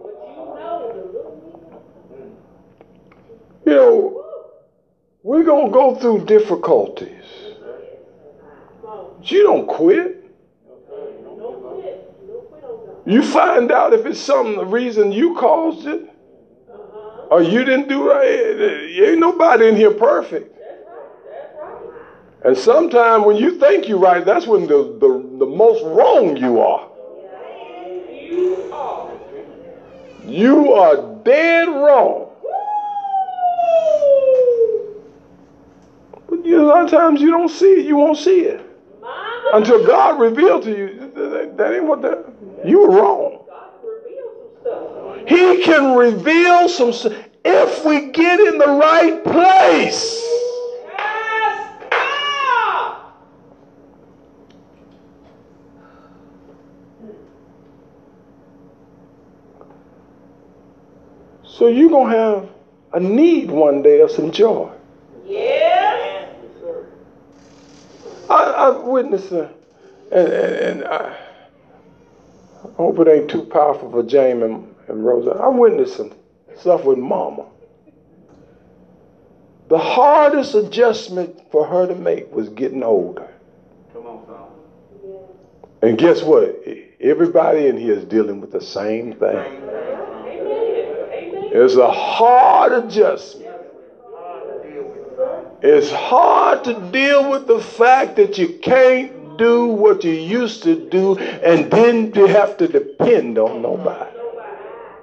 You 3.65 3.73
know, 3.73 4.25
we're 5.23 5.43
going 5.43 5.67
to 5.67 5.71
go 5.71 5.95
through 5.95 6.25
difficulties. 6.25 7.25
But 8.81 9.31
you 9.31 9.43
don't 9.43 9.67
quit. 9.67 10.17
Don't 10.57 10.87
quit. 10.87 12.27
Don't 12.27 12.49
quit 12.49 12.63
on 12.63 12.85
God. 12.85 12.90
You 13.05 13.23
find 13.23 13.71
out 13.71 13.93
if 13.93 14.05
it's 14.05 14.19
some 14.19 14.69
reason 14.69 15.11
you 15.11 15.35
caused 15.35 15.87
it 15.87 16.01
Uh-huh. 16.71 17.27
or 17.31 17.41
you 17.41 17.63
didn't 17.65 17.87
do 17.89 18.07
right. 18.07 18.25
Ain't 18.25 19.19
nobody 19.19 19.67
in 19.67 19.75
here 19.75 19.91
perfect. 19.91 20.55
That's 20.55 20.85
right. 20.87 21.07
That's 21.31 21.59
right. 21.59 22.45
And 22.45 22.57
sometimes 22.57 23.25
when 23.25 23.37
you 23.37 23.57
think 23.59 23.87
you're 23.87 23.97
right, 23.97 24.23
that's 24.23 24.45
when 24.47 24.67
the, 24.67 24.97
the, 24.99 25.37
the 25.39 25.45
most 25.45 25.83
wrong 25.83 26.37
you 26.37 26.59
are. 26.61 26.87
You 28.21 28.69
are. 28.71 29.11
You 30.25 30.73
are 30.73 31.15
dead 31.23 31.67
wrong. 31.67 32.27
But 36.29 36.45
you 36.45 36.57
know, 36.57 36.65
a 36.65 36.67
lot 36.67 36.83
of 36.85 36.91
times 36.91 37.19
you 37.21 37.31
don't 37.31 37.49
see 37.49 37.73
it, 37.79 37.85
you 37.85 37.95
won't 37.97 38.17
see 38.17 38.41
it. 38.41 38.61
Until 39.53 39.85
God 39.85 40.19
revealed 40.19 40.63
to 40.63 40.71
you 40.71 41.11
that, 41.55 41.73
ain't 41.73 41.85
what 41.85 42.01
that 42.01 42.25
you 42.65 42.79
were 42.79 42.91
wrong. 42.91 43.37
He 45.27 45.63
can 45.63 45.95
reveal 45.97 46.69
some 46.69 46.93
if 47.43 47.85
we 47.85 48.11
get 48.11 48.39
in 48.39 48.57
the 48.57 48.67
right 48.67 49.23
place. 49.23 50.21
So 61.43 61.67
you're 61.67 61.91
gonna 61.91 62.17
have 62.17 62.49
a 62.93 62.99
need 62.99 63.51
one 63.51 63.83
day 63.83 64.01
of 64.01 64.09
some 64.09 64.31
joy. 64.31 64.71
Yes. 65.25 65.70
I, 68.31 68.51
I 68.51 68.69
witnessed, 68.79 69.31
uh, 69.31 69.49
and, 70.11 70.27
and, 70.27 70.55
and 70.55 70.83
I, 70.85 71.17
I 72.63 72.71
hope 72.77 72.99
it 72.99 73.07
ain't 73.07 73.29
too 73.29 73.43
powerful 73.43 73.91
for 73.91 74.03
James 74.03 74.43
and, 74.43 74.75
and 74.87 75.05
Rosa. 75.05 75.31
I 75.31 75.47
witnessed 75.49 75.97
some 75.97 76.13
stuff 76.57 76.85
with 76.85 76.97
Mama. 76.97 77.45
The 79.69 79.77
hardest 79.77 80.53
adjustment 80.53 81.49
for 81.51 81.65
her 81.65 81.87
to 81.87 81.95
make 81.95 82.31
was 82.33 82.49
getting 82.49 82.83
older. 82.83 83.29
Come 83.93 84.05
on, 84.05 84.25
son. 84.25 84.51
And 85.81 85.97
guess 85.97 86.21
what? 86.21 86.61
Everybody 86.99 87.67
in 87.67 87.77
here 87.77 87.93
is 87.93 88.05
dealing 88.05 88.41
with 88.41 88.51
the 88.51 88.61
same 88.61 89.13
thing. 89.13 89.29
Amen. 89.29 89.63
Amen. 90.27 91.49
It's 91.53 91.75
a 91.75 91.91
hard 91.91 92.73
adjustment. 92.73 93.40
It's 95.63 95.91
hard 95.91 96.63
to 96.63 96.73
deal 96.91 97.29
with 97.29 97.45
the 97.45 97.59
fact 97.59 98.15
that 98.15 98.35
you 98.39 98.47
can't 98.47 99.37
do 99.37 99.65
what 99.67 100.03
you 100.03 100.11
used 100.11 100.63
to 100.63 100.75
do 100.75 101.15
and 101.17 101.69
then 101.69 102.11
you 102.15 102.25
have 102.25 102.57
to 102.57 102.67
depend 102.67 103.37
on 103.37 103.61
nobody. 103.61 104.09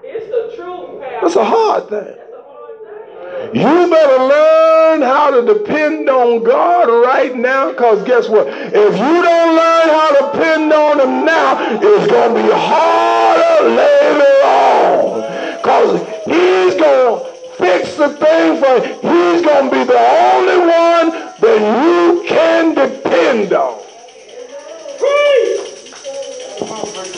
It's 0.03 0.27
the 0.27 0.57
truth, 0.57 1.01
That's 1.23 1.37
a 1.37 1.45
hard 1.45 1.89
thing. 1.89 1.99
A 1.99 2.43
hard 2.43 3.53
thing. 3.53 3.55
You 3.55 3.89
better 3.89 4.25
learn 4.25 5.03
how 5.03 5.31
to 5.31 5.55
depend 5.55 6.11
on 6.11 6.43
God 6.43 6.89
right 7.07 7.37
now 7.37 7.71
because 7.71 8.03
guess 8.03 8.29
what? 8.29 8.49
If 8.49 8.75
you 8.75 9.23
don't 9.23 9.55
learn 9.55 9.89
how 9.89 10.11
to 10.11 10.39
depend 10.39 10.73
on 10.73 10.99
Him 10.99 11.25
now, 11.25 11.79
it's 11.81 12.11
going 12.11 12.35
to 12.35 12.43
be 12.43 12.51
harder 12.53 13.69
later 13.77 14.35
on 14.45 15.59
because 15.63 16.01
He's 16.27 16.75
going 16.75 17.21
to 17.21 17.38
fix 17.59 17.95
the 17.97 18.09
thing 18.11 18.61
for. 18.61 18.81
He's 18.87 19.43
going 19.43 19.71
to 19.71 19.77
be 19.77 19.85
the 19.85 19.99
only 19.99 20.59
one 20.59 21.11
that 21.41 21.61
you 21.85 22.25
can 22.27 22.75
depend 22.75 23.53
on. 23.53 23.85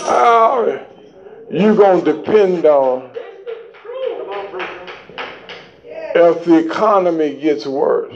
How 0.07 0.87
you 1.51 1.75
going 1.75 2.05
to 2.05 2.13
depend 2.13 2.65
on 2.65 3.11
if 6.15 6.45
the 6.45 6.65
economy 6.65 7.41
gets 7.41 7.67
worse? 7.67 8.15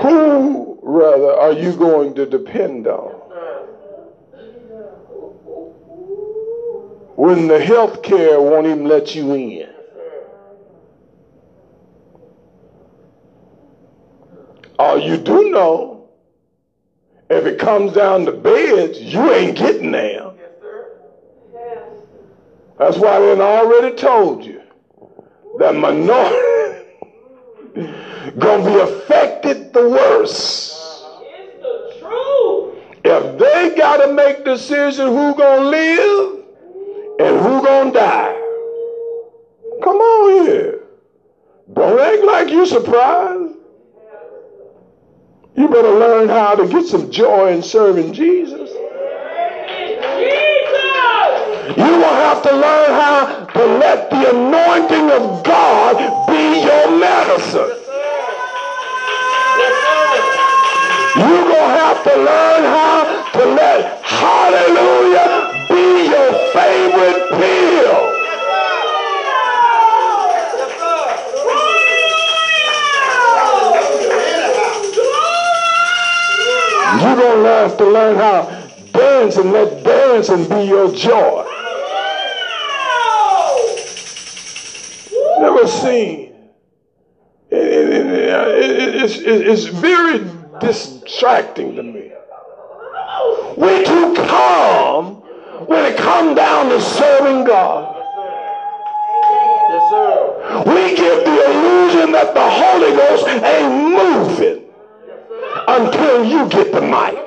Who, 0.00 0.78
rather, 0.82 1.32
are 1.32 1.52
you 1.52 1.74
going 1.76 2.14
to 2.14 2.26
depend 2.26 2.86
on? 2.86 3.17
When 7.18 7.48
the 7.48 7.58
health 7.58 8.04
care 8.04 8.40
won't 8.40 8.68
even 8.68 8.84
let 8.84 9.16
you 9.16 9.34
in. 9.34 9.68
All 14.78 15.00
you 15.00 15.16
do 15.16 15.50
know, 15.50 16.10
if 17.28 17.44
it 17.44 17.58
comes 17.58 17.92
down 17.94 18.24
to 18.26 18.30
beds, 18.30 19.00
you 19.00 19.32
ain't 19.32 19.58
getting 19.58 19.90
there. 19.90 20.30
Yes. 21.52 21.88
That's 22.78 22.96
why 22.98 23.18
done 23.18 23.40
already 23.40 23.96
told 23.96 24.44
you 24.44 24.62
that 25.58 25.74
minority 25.74 26.86
gonna 28.38 28.64
be 28.64 28.78
affected 28.78 29.72
the 29.72 29.88
worst. 29.88 31.02
It's 31.22 31.62
the 31.62 31.96
truth. 31.98 32.78
If 33.04 33.38
they 33.40 33.74
gotta 33.76 34.12
make 34.12 34.44
decision 34.44 35.08
who 35.08 35.34
gonna 35.34 35.64
live 35.64 36.37
and 37.18 37.40
who 37.40 37.62
gonna 37.64 37.92
die. 37.92 38.34
Come 39.82 39.96
on 39.96 40.46
here. 40.46 40.80
Don't 41.72 42.00
act 42.00 42.24
like 42.24 42.50
you're 42.50 42.66
surprised. 42.66 43.54
You 45.56 45.68
better 45.68 45.90
learn 45.90 46.28
how 46.28 46.54
to 46.54 46.68
get 46.68 46.86
some 46.86 47.10
joy 47.10 47.52
in 47.52 47.62
serving 47.62 48.12
Jesus. 48.12 48.70
You 51.76 51.84
will 51.84 52.16
have 52.24 52.42
to 52.42 52.52
learn 52.52 52.90
how 52.90 53.44
to 53.44 53.64
let 53.78 54.10
the 54.10 54.30
anointing 54.30 55.10
of 55.10 55.44
God 55.44 56.26
be 56.28 56.62
your 56.62 56.98
medicine. 56.98 57.78
gonna 61.48 61.78
have 61.78 62.04
to 62.04 62.16
learn 62.16 62.62
how 62.64 63.30
to 63.32 63.44
let 63.46 64.02
hallelujah 64.04 65.37
favorite 66.52 67.28
pill. 67.30 68.18
You're 77.00 77.16
gonna 77.16 77.48
have 77.48 77.76
to 77.76 77.84
learn 77.84 78.16
how 78.16 78.68
dancing, 78.92 79.52
let 79.52 79.84
dancing 79.84 80.48
be 80.48 80.64
your 80.64 80.92
joy. 80.94 81.44
Never 85.40 85.66
seen. 85.66 86.34
It, 87.50 87.58
it, 87.58 88.06
it, 88.06 88.94
it's, 89.02 89.18
it's 89.18 89.64
very 89.66 90.24
distracting 90.60 91.76
to 91.76 91.82
me. 91.82 92.12
We 93.56 93.84
too 93.84 94.14
calm 94.26 95.17
when 95.66 95.84
it 95.84 95.98
comes 95.98 96.36
down 96.36 96.68
to 96.68 96.80
serving 96.80 97.44
God. 97.44 97.96
Yes, 99.68 99.90
sir. 99.90 100.62
We 100.66 100.96
give 100.96 101.24
the 101.24 101.50
illusion 101.50 102.12
that 102.12 102.32
the 102.32 102.48
Holy 102.48 102.92
Ghost 102.96 103.26
ain't 103.28 103.74
moving 103.92 104.64
until 105.66 106.24
you 106.24 106.48
get 106.48 106.72
the 106.72 106.80
mic. 106.80 107.24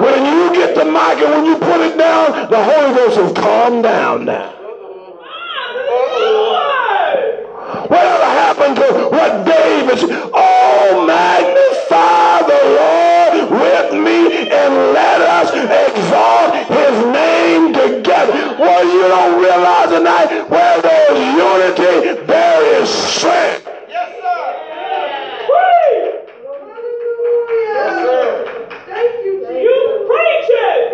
When 0.00 0.24
you 0.26 0.52
get 0.52 0.74
the 0.74 0.84
mic 0.84 1.18
and 1.22 1.30
when 1.32 1.44
you 1.46 1.56
put 1.56 1.80
it 1.80 1.96
down, 1.96 2.50
the 2.50 2.62
Holy 2.62 2.94
Ghost 2.94 3.16
will 3.16 3.34
calm 3.34 3.82
down 3.82 4.24
now. 4.24 4.54
Whatever 7.88 8.24
happened 8.24 8.76
to 8.76 9.08
what 9.10 9.46
David? 9.46 9.98
Oh, 10.34 11.04
magnify 11.06 12.17
Lord 12.76 13.50
with 13.50 13.92
me 13.92 14.48
and 14.50 14.74
let 14.92 15.20
us 15.20 15.50
exalt 15.52 16.54
his 16.68 17.06
name 17.12 17.72
together. 17.72 18.56
Well, 18.58 18.84
you 18.84 19.02
don't 19.08 19.40
realize 19.40 19.90
tonight 19.90 20.48
where 20.50 20.82
there's 20.82 21.18
unity, 21.36 22.22
there 22.26 22.82
is 22.82 22.88
strength. 22.88 23.64
Yes, 23.88 24.08
sir. 24.20 24.68
Yes, 27.78 27.92
sir. 28.04 28.26
Thank 28.86 29.24
you, 29.24 29.32
Jesus. 29.40 29.62
You 29.62 29.76
preach 30.08 30.50
it. 30.50 30.88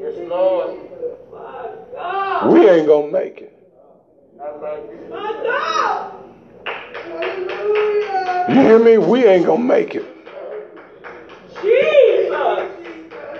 Yes, 0.00 0.16
Lord. 0.28 0.70
My 1.32 1.68
God. 1.92 2.52
We 2.52 2.68
ain't 2.68 2.86
gonna 2.86 3.10
make 3.10 3.38
it. 3.38 3.52
I 6.68 7.14
like 7.14 7.38
it. 7.38 7.46
My 7.46 8.46
God. 8.46 8.54
You 8.54 8.60
hear 8.62 8.78
me? 8.78 8.98
We 8.98 9.26
ain't 9.26 9.46
gonna 9.46 9.62
make 9.62 9.94
it. 9.94 10.04
Jesus. 11.62 12.78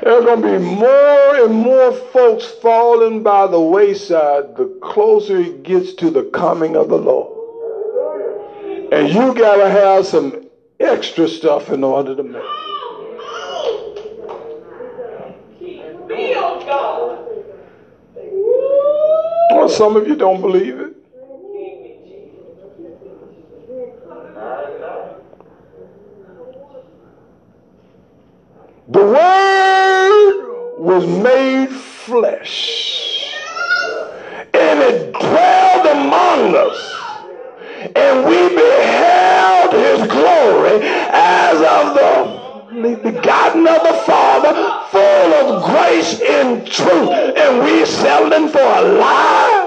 There 0.03 0.17
are 0.17 0.23
going 0.23 0.41
to 0.41 0.59
be 0.59 0.59
more 0.59 1.45
and 1.45 1.55
more 1.55 1.93
folks 1.93 2.47
falling 2.47 3.23
by 3.23 3.47
the 3.47 3.61
wayside 3.61 4.57
the 4.57 4.67
closer 4.83 5.37
it 5.39 5.65
gets 5.65 5.93
to 5.95 6.11
the 6.11 6.23
coming 6.25 6.77
of 6.77 6.89
the 6.89 6.97
Lord. 6.97 7.31
And 8.93 9.09
you 9.09 9.35
got 9.35 9.57
to 9.57 9.69
have 9.69 10.07
some 10.07 10.47
extra 10.81 11.29
stuff 11.29 11.69
in 11.71 11.85
order 11.85 12.15
to 12.17 12.23
make 12.23 12.43
it. 12.43 12.49
Keep 15.59 16.07
me, 16.09 16.33
God. 16.33 17.27
Well, 19.51 19.69
some 19.69 19.97
of 19.97 20.07
you 20.09 20.17
don't 20.17 20.41
believe 20.41 20.79
it. 20.79 20.95
Keep 21.13 21.53
me, 21.53 21.99
Jesus. 22.05 22.39
The 28.91 29.05
Word 29.05 30.79
was 30.79 31.07
made 31.07 31.69
flesh, 31.69 33.35
and 34.55 34.81
it 34.81 35.13
dwelled 35.13 35.87
among 35.87 36.57
us, 36.57 36.95
and 37.95 38.25
we 38.25 38.49
beheld 38.49 39.75
his 39.75 40.09
glory 40.09 40.81
as 41.13 41.57
of 41.61 41.95
the 41.97 42.97
begotten 43.03 43.69
of 43.69 43.83
the 43.83 44.03
Father, 44.07 44.55
full 44.91 45.35
of 45.35 45.65
grace 45.65 46.23
and 46.23 46.67
truth, 46.67 47.11
and 47.37 47.63
we 47.63 47.85
selling 47.85 48.49
for 48.49 48.59
a 48.59 48.81
lie. 48.99 49.65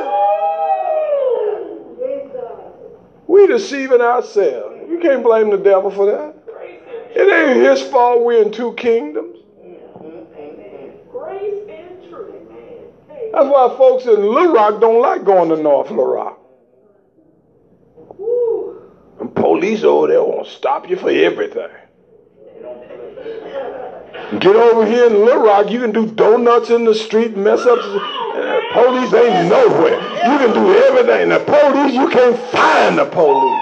We 3.28 3.46
deceiving 3.46 4.02
ourselves. 4.02 4.90
You 4.90 4.98
can't 5.00 5.22
blame 5.22 5.52
the 5.52 5.58
devil 5.58 5.92
for 5.92 6.08
that. 6.08 6.41
It 7.14 7.32
ain't 7.32 7.66
his 7.66 7.82
fault 7.90 8.24
we're 8.24 8.42
in 8.44 8.52
two 8.52 8.74
kingdoms. 8.74 9.38
Grace 11.12 11.64
and 11.70 12.10
truth. 12.10 12.34
That's 13.34 13.48
why 13.48 13.76
folks 13.78 14.06
in 14.06 14.22
Little 14.22 14.54
Rock 14.54 14.82
don't 14.82 15.02
like 15.02 15.24
going 15.24 15.50
to 15.50 15.58
North 15.58 15.90
Little 15.90 16.06
Rock. 16.08 16.38
And 19.20 19.36
police 19.36 19.84
over 19.84 20.08
there 20.08 20.24
want 20.24 20.48
to 20.48 20.52
stop 20.54 20.90
you 20.90 20.96
for 20.96 21.10
everything. 21.10 21.70
Get 24.40 24.56
over 24.56 24.86
here 24.86 25.08
in 25.08 25.26
Little 25.26 25.44
Rock, 25.44 25.70
you 25.70 25.80
can 25.80 25.92
do 25.92 26.06
donuts 26.08 26.70
in 26.70 26.86
the 26.86 26.96
street, 26.96 27.36
mess 27.36 27.60
up. 27.66 27.80
Police 28.72 29.14
ain't 29.14 29.50
nowhere. 29.50 30.00
You 30.00 30.38
can 30.40 30.54
do 30.54 30.74
everything. 30.74 31.30
The 31.30 31.40
police, 31.40 31.94
you 31.94 32.08
can't 32.10 32.38
find 32.50 32.98
the 32.98 33.06
police. 33.06 33.62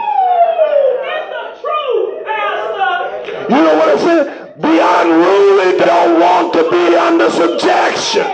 It's 1.01 1.29
the 1.33 1.57
truth, 1.59 2.25
Pastor. 2.25 3.38
You 3.49 3.55
know 3.55 3.75
what 3.81 3.89
I'm 3.89 3.97
saying? 3.97 4.25
The 4.61 4.77
unruly 4.77 5.79
don't 5.81 6.19
want 6.21 6.53
to 6.53 6.69
be 6.69 6.95
under 6.95 7.31
subjection. 7.31 8.29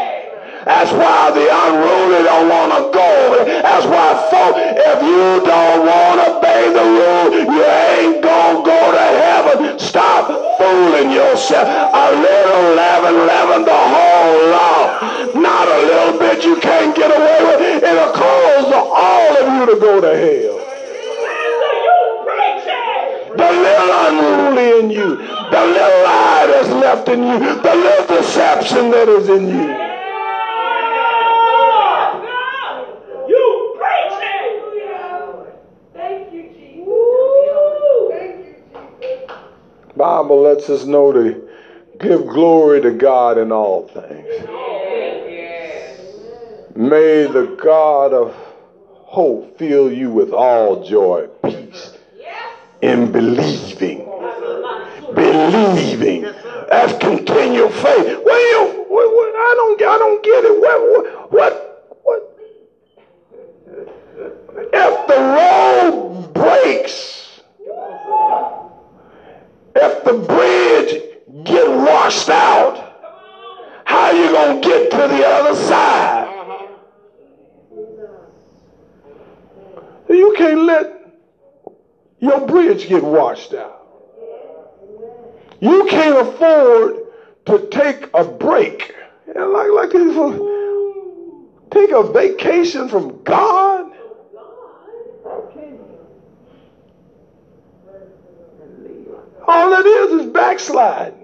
That's 0.66 0.92
why 0.92 1.32
the 1.32 1.48
unruly 1.48 2.24
don't 2.28 2.50
want 2.50 2.76
to 2.76 2.82
go. 2.92 3.46
That's 3.48 3.86
why, 3.86 4.12
folk, 4.28 4.60
if 4.60 5.00
you 5.08 5.40
don't 5.40 5.86
want 5.88 6.20
to 6.20 6.36
obey 6.36 6.68
the 6.68 6.84
rule, 6.84 7.28
you 7.48 7.64
ain't 7.64 8.22
going 8.22 8.58
to 8.60 8.64
go 8.68 8.82
to 8.92 9.08
heaven. 9.24 9.80
Stop 9.80 10.28
fooling 10.58 11.12
yourself. 11.12 11.64
A 11.64 12.12
little 12.12 12.76
leaven, 12.76 13.16
leaven 13.26 13.64
the 13.64 13.82
whole 13.96 14.50
law. 14.52 15.00
Not 15.40 15.68
a 15.70 15.80
little 15.80 16.20
bit 16.20 16.44
you 16.44 16.58
can't 16.58 16.94
get 16.94 17.08
away 17.16 17.40
with. 17.56 17.84
It'll 17.84 18.12
cause 18.12 18.74
all 18.74 19.38
of 19.38 19.54
you 19.54 19.74
to 19.76 19.80
go 19.80 20.02
to 20.02 20.18
hell. 20.18 20.65
The 23.38 23.52
little 23.52 23.92
unruly 24.08 24.80
in 24.80 24.90
you, 24.92 25.18
the 25.18 25.66
little 25.66 26.04
lie 26.04 26.48
that's 26.48 26.70
left 26.70 27.10
in 27.10 27.20
you, 27.24 27.40
the 27.40 27.76
little 27.76 28.18
deception 28.18 28.92
that 28.92 29.10
is 29.10 29.30
in 29.30 29.48
you. 29.48 29.68
You 33.28 33.76
preach 33.78 34.20
it. 34.24 34.56
Thank 35.94 36.34
you, 36.34 36.44
Jesus. 36.54 36.90
Thank 38.10 38.34
you, 39.02 39.18
Jesus. 39.20 39.32
Bible 39.98 40.42
lets 40.42 40.70
us 40.70 40.86
know 40.86 41.12
to 41.12 41.50
give 42.00 42.28
glory 42.28 42.82
to 42.82 42.92
God 42.92 43.38
in 43.38 43.52
all 43.52 43.88
things. 43.88 44.28
May 46.78 47.26
the 47.26 47.58
God 47.62 48.14
of 48.14 48.34
hope 48.34 49.58
fill 49.58 49.92
you 49.92 50.10
with 50.12 50.34
all 50.34 50.84
joy, 50.84 51.28
in 52.86 53.12
believing. 53.12 54.06
Believing. 55.16 56.22
That's 56.70 56.98
continual 57.00 57.70
faith. 57.70 58.20
Well, 58.24 58.42
you, 58.42 58.86
I 59.38 59.54
don't, 59.58 59.82
I 59.82 59.98
don't 59.98 60.24
get 60.24 60.46
it. 60.46 60.62
What, 60.62 61.32
what, 61.32 62.00
what? 62.04 62.22
If 64.74 65.08
the 65.08 65.20
road 65.38 66.34
breaks, 66.34 67.42
if 69.76 70.04
the 70.04 70.14
bridge 70.14 71.02
get 71.44 71.68
washed 71.68 72.30
out, 72.30 72.94
how 73.86 74.12
you 74.12 74.32
gonna 74.32 74.62
get 74.62 74.92
to 74.92 74.98
the 74.98 75.26
other 75.26 75.56
side? 75.56 76.32
You 80.08 80.36
can't 80.38 80.62
let 80.62 80.95
your 82.26 82.48
bridge 82.48 82.88
get 82.88 83.04
washed 83.04 83.54
out. 83.54 83.82
You 85.60 85.86
can't 85.86 86.28
afford 86.28 86.98
to 87.46 87.68
take 87.70 88.10
a 88.14 88.24
break. 88.24 88.94
And 89.28 89.52
like 89.52 89.70
like 89.72 89.96
uh, 89.96 90.40
take 91.72 91.92
a 91.92 92.04
vacation 92.12 92.90
from 92.90 93.22
God. 93.24 93.92
All 99.48 99.74
it 99.74 99.86
is 99.86 100.22
is 100.22 100.32
backsliding. 100.32 101.24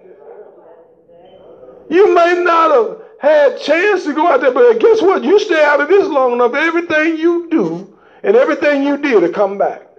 You 1.89 2.14
may 2.14 2.43
not 2.43 2.72
have 2.72 3.02
had 3.20 3.60
chance 3.60 4.04
to 4.06 4.14
go 4.14 4.28
out 4.28 4.41
there, 4.41 4.52
but 4.52 4.80
guess 4.80 5.02
what? 5.02 5.24
You 5.24 5.39
stay 5.39 5.64
out 5.64 5.82
of 5.82 5.89
this 5.89 6.08
long 6.08 6.34
enough, 6.34 6.54
everything 6.54 7.18
you 7.18 7.49
do 7.49 7.97
and 8.24 8.36
everything 8.36 8.84
you 8.84 8.97
did 8.97 9.22
will 9.22 9.32
come 9.32 9.58
back. 9.58 9.90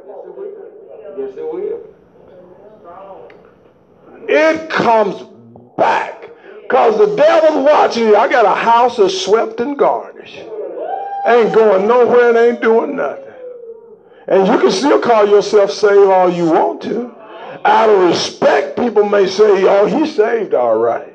Yes, 1.22 1.36
it 1.36 1.52
will. 1.52 1.80
It 4.28 4.70
comes 4.70 5.22
back. 5.76 6.30
Because 6.62 6.98
the 6.98 7.14
devil's 7.16 7.64
watching 7.64 8.08
you. 8.08 8.16
I 8.16 8.28
got 8.28 8.44
a 8.44 8.54
house 8.58 8.96
that's 8.96 9.20
swept 9.20 9.60
and 9.60 9.78
garnished. 9.78 10.38
Ain't 11.26 11.54
going 11.54 11.86
nowhere 11.86 12.30
and 12.30 12.38
ain't 12.38 12.60
doing 12.62 12.96
nothing. 12.96 13.24
And 14.26 14.46
you 14.46 14.58
can 14.58 14.70
still 14.70 15.00
call 15.00 15.28
yourself 15.28 15.70
saved 15.70 16.10
all 16.10 16.30
you 16.32 16.46
want 16.50 16.82
to. 16.82 17.14
Out 17.64 17.90
of 17.90 18.00
respect, 18.08 18.76
people 18.76 19.04
may 19.08 19.26
say, 19.28 19.64
oh, 19.68 19.86
he's 19.86 20.16
saved 20.16 20.54
all 20.54 20.78
right. 20.78 21.12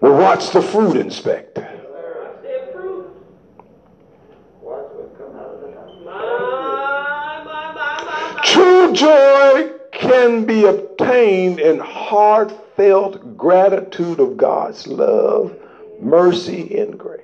Well, 0.00 0.18
watch 0.18 0.50
the 0.50 0.62
fruit 0.62 0.96
inspector. 0.96 1.68
Said 2.42 2.72
fruit. 2.72 3.10
Watch 4.62 4.86
what 4.92 5.18
come 5.18 5.36
out 5.36 5.54
of 5.54 5.60
the 5.60 5.72
house. 5.72 5.92
My, 6.04 7.42
my, 7.44 7.74
my, 7.74 8.04
my, 8.04 8.34
my. 8.36 8.42
True 8.60 8.92
joy 8.92 9.72
can 9.90 10.44
be 10.44 10.66
obtained 10.66 11.60
in 11.60 11.78
heartfelt 11.78 13.38
gratitude 13.38 14.20
of 14.20 14.36
God's 14.36 14.86
love, 14.86 15.56
mercy, 15.98 16.78
and 16.78 16.98
grace. 16.98 17.22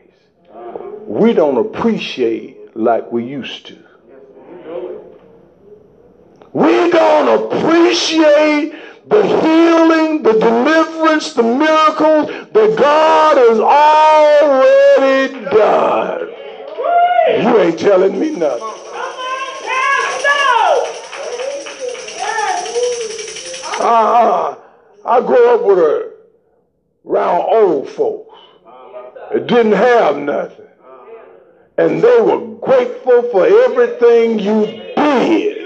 We 1.07 1.35
don't 1.35 1.59
appreciate 1.59 2.75
like 2.75 3.13
we 3.13 3.25
used 3.25 3.67
to. 3.67 3.77
We 6.55 6.91
don't 6.91 7.53
appreciate 7.53 8.75
the 9.07 9.23
healing, 9.23 10.23
the 10.23 10.33
deliverance, 10.33 11.35
the 11.35 11.43
miracles 11.43 12.29
that 12.55 12.77
God 12.79 13.37
has 13.37 13.61
already 13.61 15.45
done. 15.55 16.31
You 17.43 17.59
ain't 17.59 17.79
telling 17.79 18.19
me 18.19 18.31
nothing. 18.31 18.86
Uh, 23.89 24.57
I 25.05 25.21
grew 25.21 25.55
up 25.55 25.63
with 25.63 25.79
a 25.79 26.13
around 27.07 27.43
old 27.43 27.89
folks 27.89 28.37
that 29.31 29.47
didn't 29.47 29.75
have 29.75 30.17
nothing. 30.17 30.67
And 31.79 32.03
they 32.03 32.21
were 32.21 32.57
grateful 32.57 33.23
for 33.31 33.47
everything 33.47 34.41
you 34.41 34.67
did. 34.67 35.57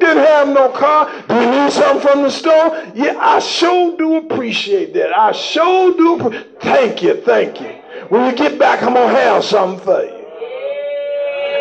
Didn't 0.00 0.24
have 0.24 0.48
no 0.48 0.70
car. 0.70 1.12
Do 1.28 1.34
you 1.36 1.50
need 1.50 1.70
something 1.70 2.08
from 2.08 2.22
the 2.22 2.30
store? 2.30 2.90
Yeah, 2.96 3.16
I 3.20 3.38
sure 3.38 3.96
do 3.96 4.16
appreciate 4.16 4.94
that. 4.94 5.16
I 5.16 5.30
sure 5.30 5.96
do. 5.96 6.44
Thank 6.58 7.04
you, 7.04 7.22
thank 7.22 7.60
you. 7.60 7.68
When 8.08 8.28
you 8.28 8.36
get 8.36 8.58
back, 8.58 8.82
I'm 8.82 8.94
gonna 8.94 9.14
have 9.14 9.44
something 9.44 9.84
for 9.84 10.02
you. 10.02 10.17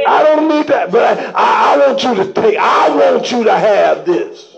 I 0.07 0.23
don't 0.23 0.47
need 0.47 0.67
that, 0.67 0.89
but 0.89 1.03
I, 1.03 1.31
I, 1.35 1.73
I 1.73 1.87
want 1.87 2.01
you 2.01 2.15
to 2.15 2.33
take. 2.33 2.57
I 2.57 2.89
want 2.95 3.29
you 3.29 3.43
to 3.43 3.53
have 3.53 4.05
this. 4.05 4.55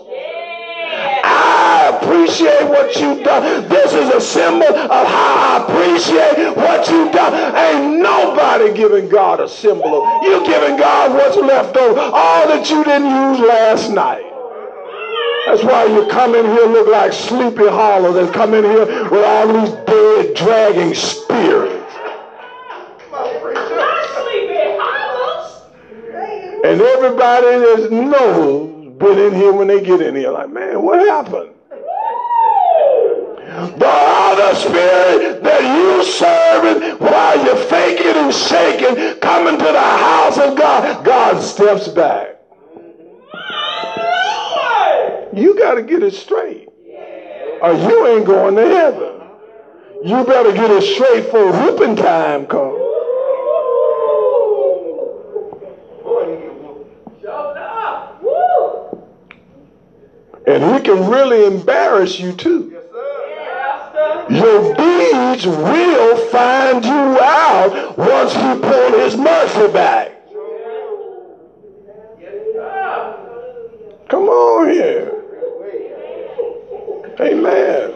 I 1.24 1.98
appreciate 2.00 2.68
what 2.68 2.94
you've 2.96 3.24
done. 3.24 3.68
This 3.68 3.92
is 3.92 4.10
a 4.14 4.20
symbol 4.20 4.66
of 4.66 5.06
how 5.06 5.34
I 5.50 5.64
appreciate 5.64 6.56
what 6.56 6.88
you've 6.88 7.12
done. 7.12 7.34
Ain't 7.56 8.00
nobody 8.00 8.72
giving 8.72 9.08
God 9.08 9.40
a 9.40 9.48
symbol 9.48 10.04
of 10.04 10.22
you 10.22 10.44
giving 10.46 10.76
God 10.76 11.12
what's 11.14 11.36
left 11.36 11.76
over, 11.76 11.98
all 11.98 12.46
that 12.48 12.70
you 12.70 12.84
didn't 12.84 13.10
use 13.10 13.40
last 13.40 13.90
night. 13.90 14.26
That's 15.46 15.64
why 15.64 15.86
you 15.86 16.06
come 16.08 16.34
in 16.36 16.44
here 16.46 16.66
look 16.66 16.86
like 16.86 17.12
Sleepy 17.12 17.66
Hollow. 17.66 18.12
They 18.12 18.30
come 18.32 18.54
in 18.54 18.62
here 18.62 19.10
with 19.10 19.24
all 19.24 19.48
these 19.52 19.70
dead, 19.86 20.36
dragging 20.36 20.94
spirits. 20.94 21.79
And 26.62 26.80
everybody 26.80 27.46
that 27.46 27.88
knows 27.90 28.80
been 28.98 29.18
in 29.18 29.34
here 29.34 29.52
when 29.52 29.68
they 29.68 29.80
get 29.80 30.02
in 30.02 30.14
here. 30.14 30.30
Like, 30.30 30.50
man, 30.50 30.82
what 30.82 31.00
happened? 31.08 31.54
The 33.78 33.86
other 33.86 34.54
spirit 34.54 35.42
that 35.42 35.62
you 35.62 36.04
serving 36.04 36.98
while 36.98 37.44
you're 37.44 37.56
faking 37.56 38.06
and 38.06 38.34
shaking, 38.34 39.18
coming 39.20 39.58
to 39.58 39.64
the 39.64 39.80
house 39.80 40.36
of 40.38 40.56
God, 40.56 41.04
God 41.04 41.42
steps 41.42 41.88
back. 41.88 42.36
You 45.32 45.56
got 45.58 45.76
to 45.76 45.82
get 45.82 46.02
it 46.02 46.12
straight, 46.12 46.68
or 47.62 47.72
you 47.72 48.06
ain't 48.06 48.26
going 48.26 48.56
to 48.56 48.68
heaven. 48.68 49.20
You 50.04 50.24
better 50.24 50.52
get 50.52 50.70
it 50.70 50.82
straight 50.82 51.26
for 51.30 51.50
whooping 51.52 51.96
time 51.96 52.46
comes. 52.46 52.89
And 60.46 60.74
he 60.74 60.80
can 60.82 61.08
really 61.10 61.44
embarrass 61.44 62.18
you 62.18 62.32
too. 62.32 62.76
Your 64.30 64.74
deeds 64.74 65.46
will 65.46 66.16
find 66.28 66.84
you 66.84 67.20
out 67.20 67.98
once 67.98 68.32
he 68.32 68.60
pull 68.60 68.98
his 69.00 69.16
mercy 69.16 69.72
back. 69.72 70.12
Come 74.08 74.28
on 74.28 74.70
here. 74.70 75.20
Amen. 77.20 77.94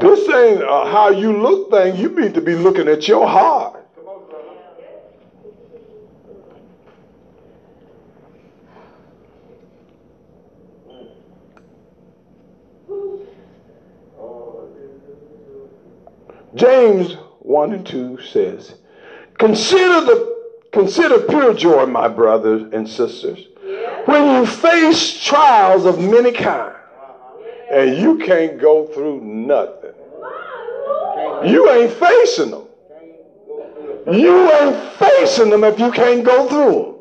This 0.00 0.28
ain't 0.28 0.62
a 0.62 0.90
how 0.90 1.10
you 1.10 1.40
look 1.40 1.70
thing. 1.70 1.96
You 1.96 2.08
need 2.18 2.34
to 2.34 2.40
be 2.40 2.56
looking 2.56 2.88
at 2.88 3.06
your 3.06 3.28
heart. 3.28 3.83
James 16.54 17.16
1 17.40 17.72
and 17.72 17.86
2 17.86 18.20
says, 18.22 18.74
Consider 19.38 20.06
the 20.06 20.34
consider 20.72 21.20
pure 21.20 21.54
joy, 21.54 21.86
my 21.86 22.08
brothers 22.08 22.72
and 22.72 22.88
sisters, 22.88 23.46
when 24.06 24.36
you 24.36 24.46
face 24.46 25.22
trials 25.22 25.84
of 25.84 25.98
many 26.00 26.32
kinds, 26.32 26.76
and 27.70 27.96
you 27.98 28.18
can't 28.18 28.60
go 28.60 28.86
through 28.86 29.20
nothing. 29.20 29.94
You 31.44 31.70
ain't 31.70 31.92
facing 31.92 32.50
them. 32.50 32.66
You 34.12 34.50
ain't 34.52 34.92
facing 34.94 35.50
them 35.50 35.64
if 35.64 35.78
you 35.78 35.90
can't 35.90 36.24
go 36.24 36.48
through 36.48 36.72
them. 36.72 36.94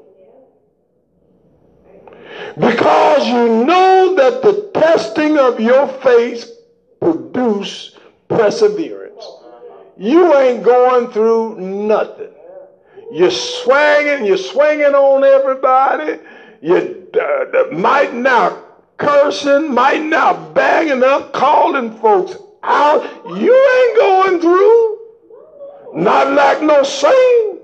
Because 2.60 3.28
you 3.28 3.66
know 3.66 4.16
that 4.16 4.42
the 4.42 4.72
testing 4.74 5.38
of 5.38 5.60
your 5.60 5.88
faith 5.88 6.50
produce 7.00 7.96
perseverance. 8.28 9.03
You 9.98 10.36
ain't 10.36 10.64
going 10.64 11.12
through 11.12 11.60
nothing. 11.60 12.30
You're 13.12 13.32
swinging, 13.32 14.26
you're 14.26 14.38
swinging 14.38 14.96
on 14.96 15.24
everybody. 15.24 16.20
You 16.62 17.08
uh, 17.14 17.76
might 17.76 18.14
now 18.14 18.64
cursing, 18.98 19.74
might 19.74 20.02
now 20.02 20.50
banging 20.52 21.04
up, 21.04 21.32
calling 21.34 21.96
folks 22.00 22.38
out. 22.64 23.04
You 23.26 23.54
ain't 23.54 23.98
going 23.98 24.42
through. 24.42 25.00
Not 25.96 26.32
like 26.32 26.62
no 26.64 26.82
saint. 26.84 27.62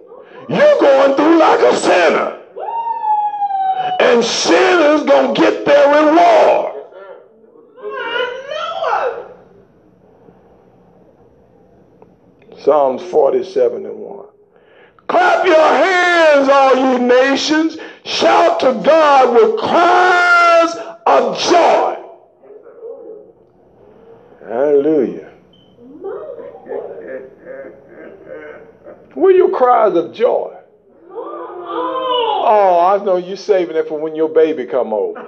You're 0.49 0.79
going 0.79 1.15
through 1.15 1.39
like 1.39 1.59
a 1.61 1.75
sinner. 1.75 2.41
And 3.99 4.23
sinners 4.23 5.03
gonna 5.03 5.33
get 5.33 5.65
their 5.65 6.05
reward. 6.05 6.78
Psalms 12.63 13.01
47 13.03 13.85
and 13.85 13.95
1. 13.95 14.25
Clap 15.07 15.45
your 15.45 15.55
hands, 15.55 16.49
all 16.49 16.75
ye 16.75 16.99
nations. 16.99 17.77
Shout 18.03 18.59
to 18.59 18.73
God 18.85 19.33
with 19.33 19.59
cries 19.59 20.75
of 21.07 21.39
joy. 21.39 21.95
Hallelujah. 24.47 25.31
Where 29.13 29.31
your 29.31 29.49
cries 29.51 29.95
of 29.95 30.13
joy? 30.13 30.55
Oh, 32.51 32.79
I 32.99 33.03
know 33.03 33.17
you're 33.17 33.37
saving 33.37 33.75
it 33.75 33.87
for 33.87 33.99
when 33.99 34.15
your 34.15 34.29
baby 34.29 34.65
come 34.65 34.93
over. 34.93 35.19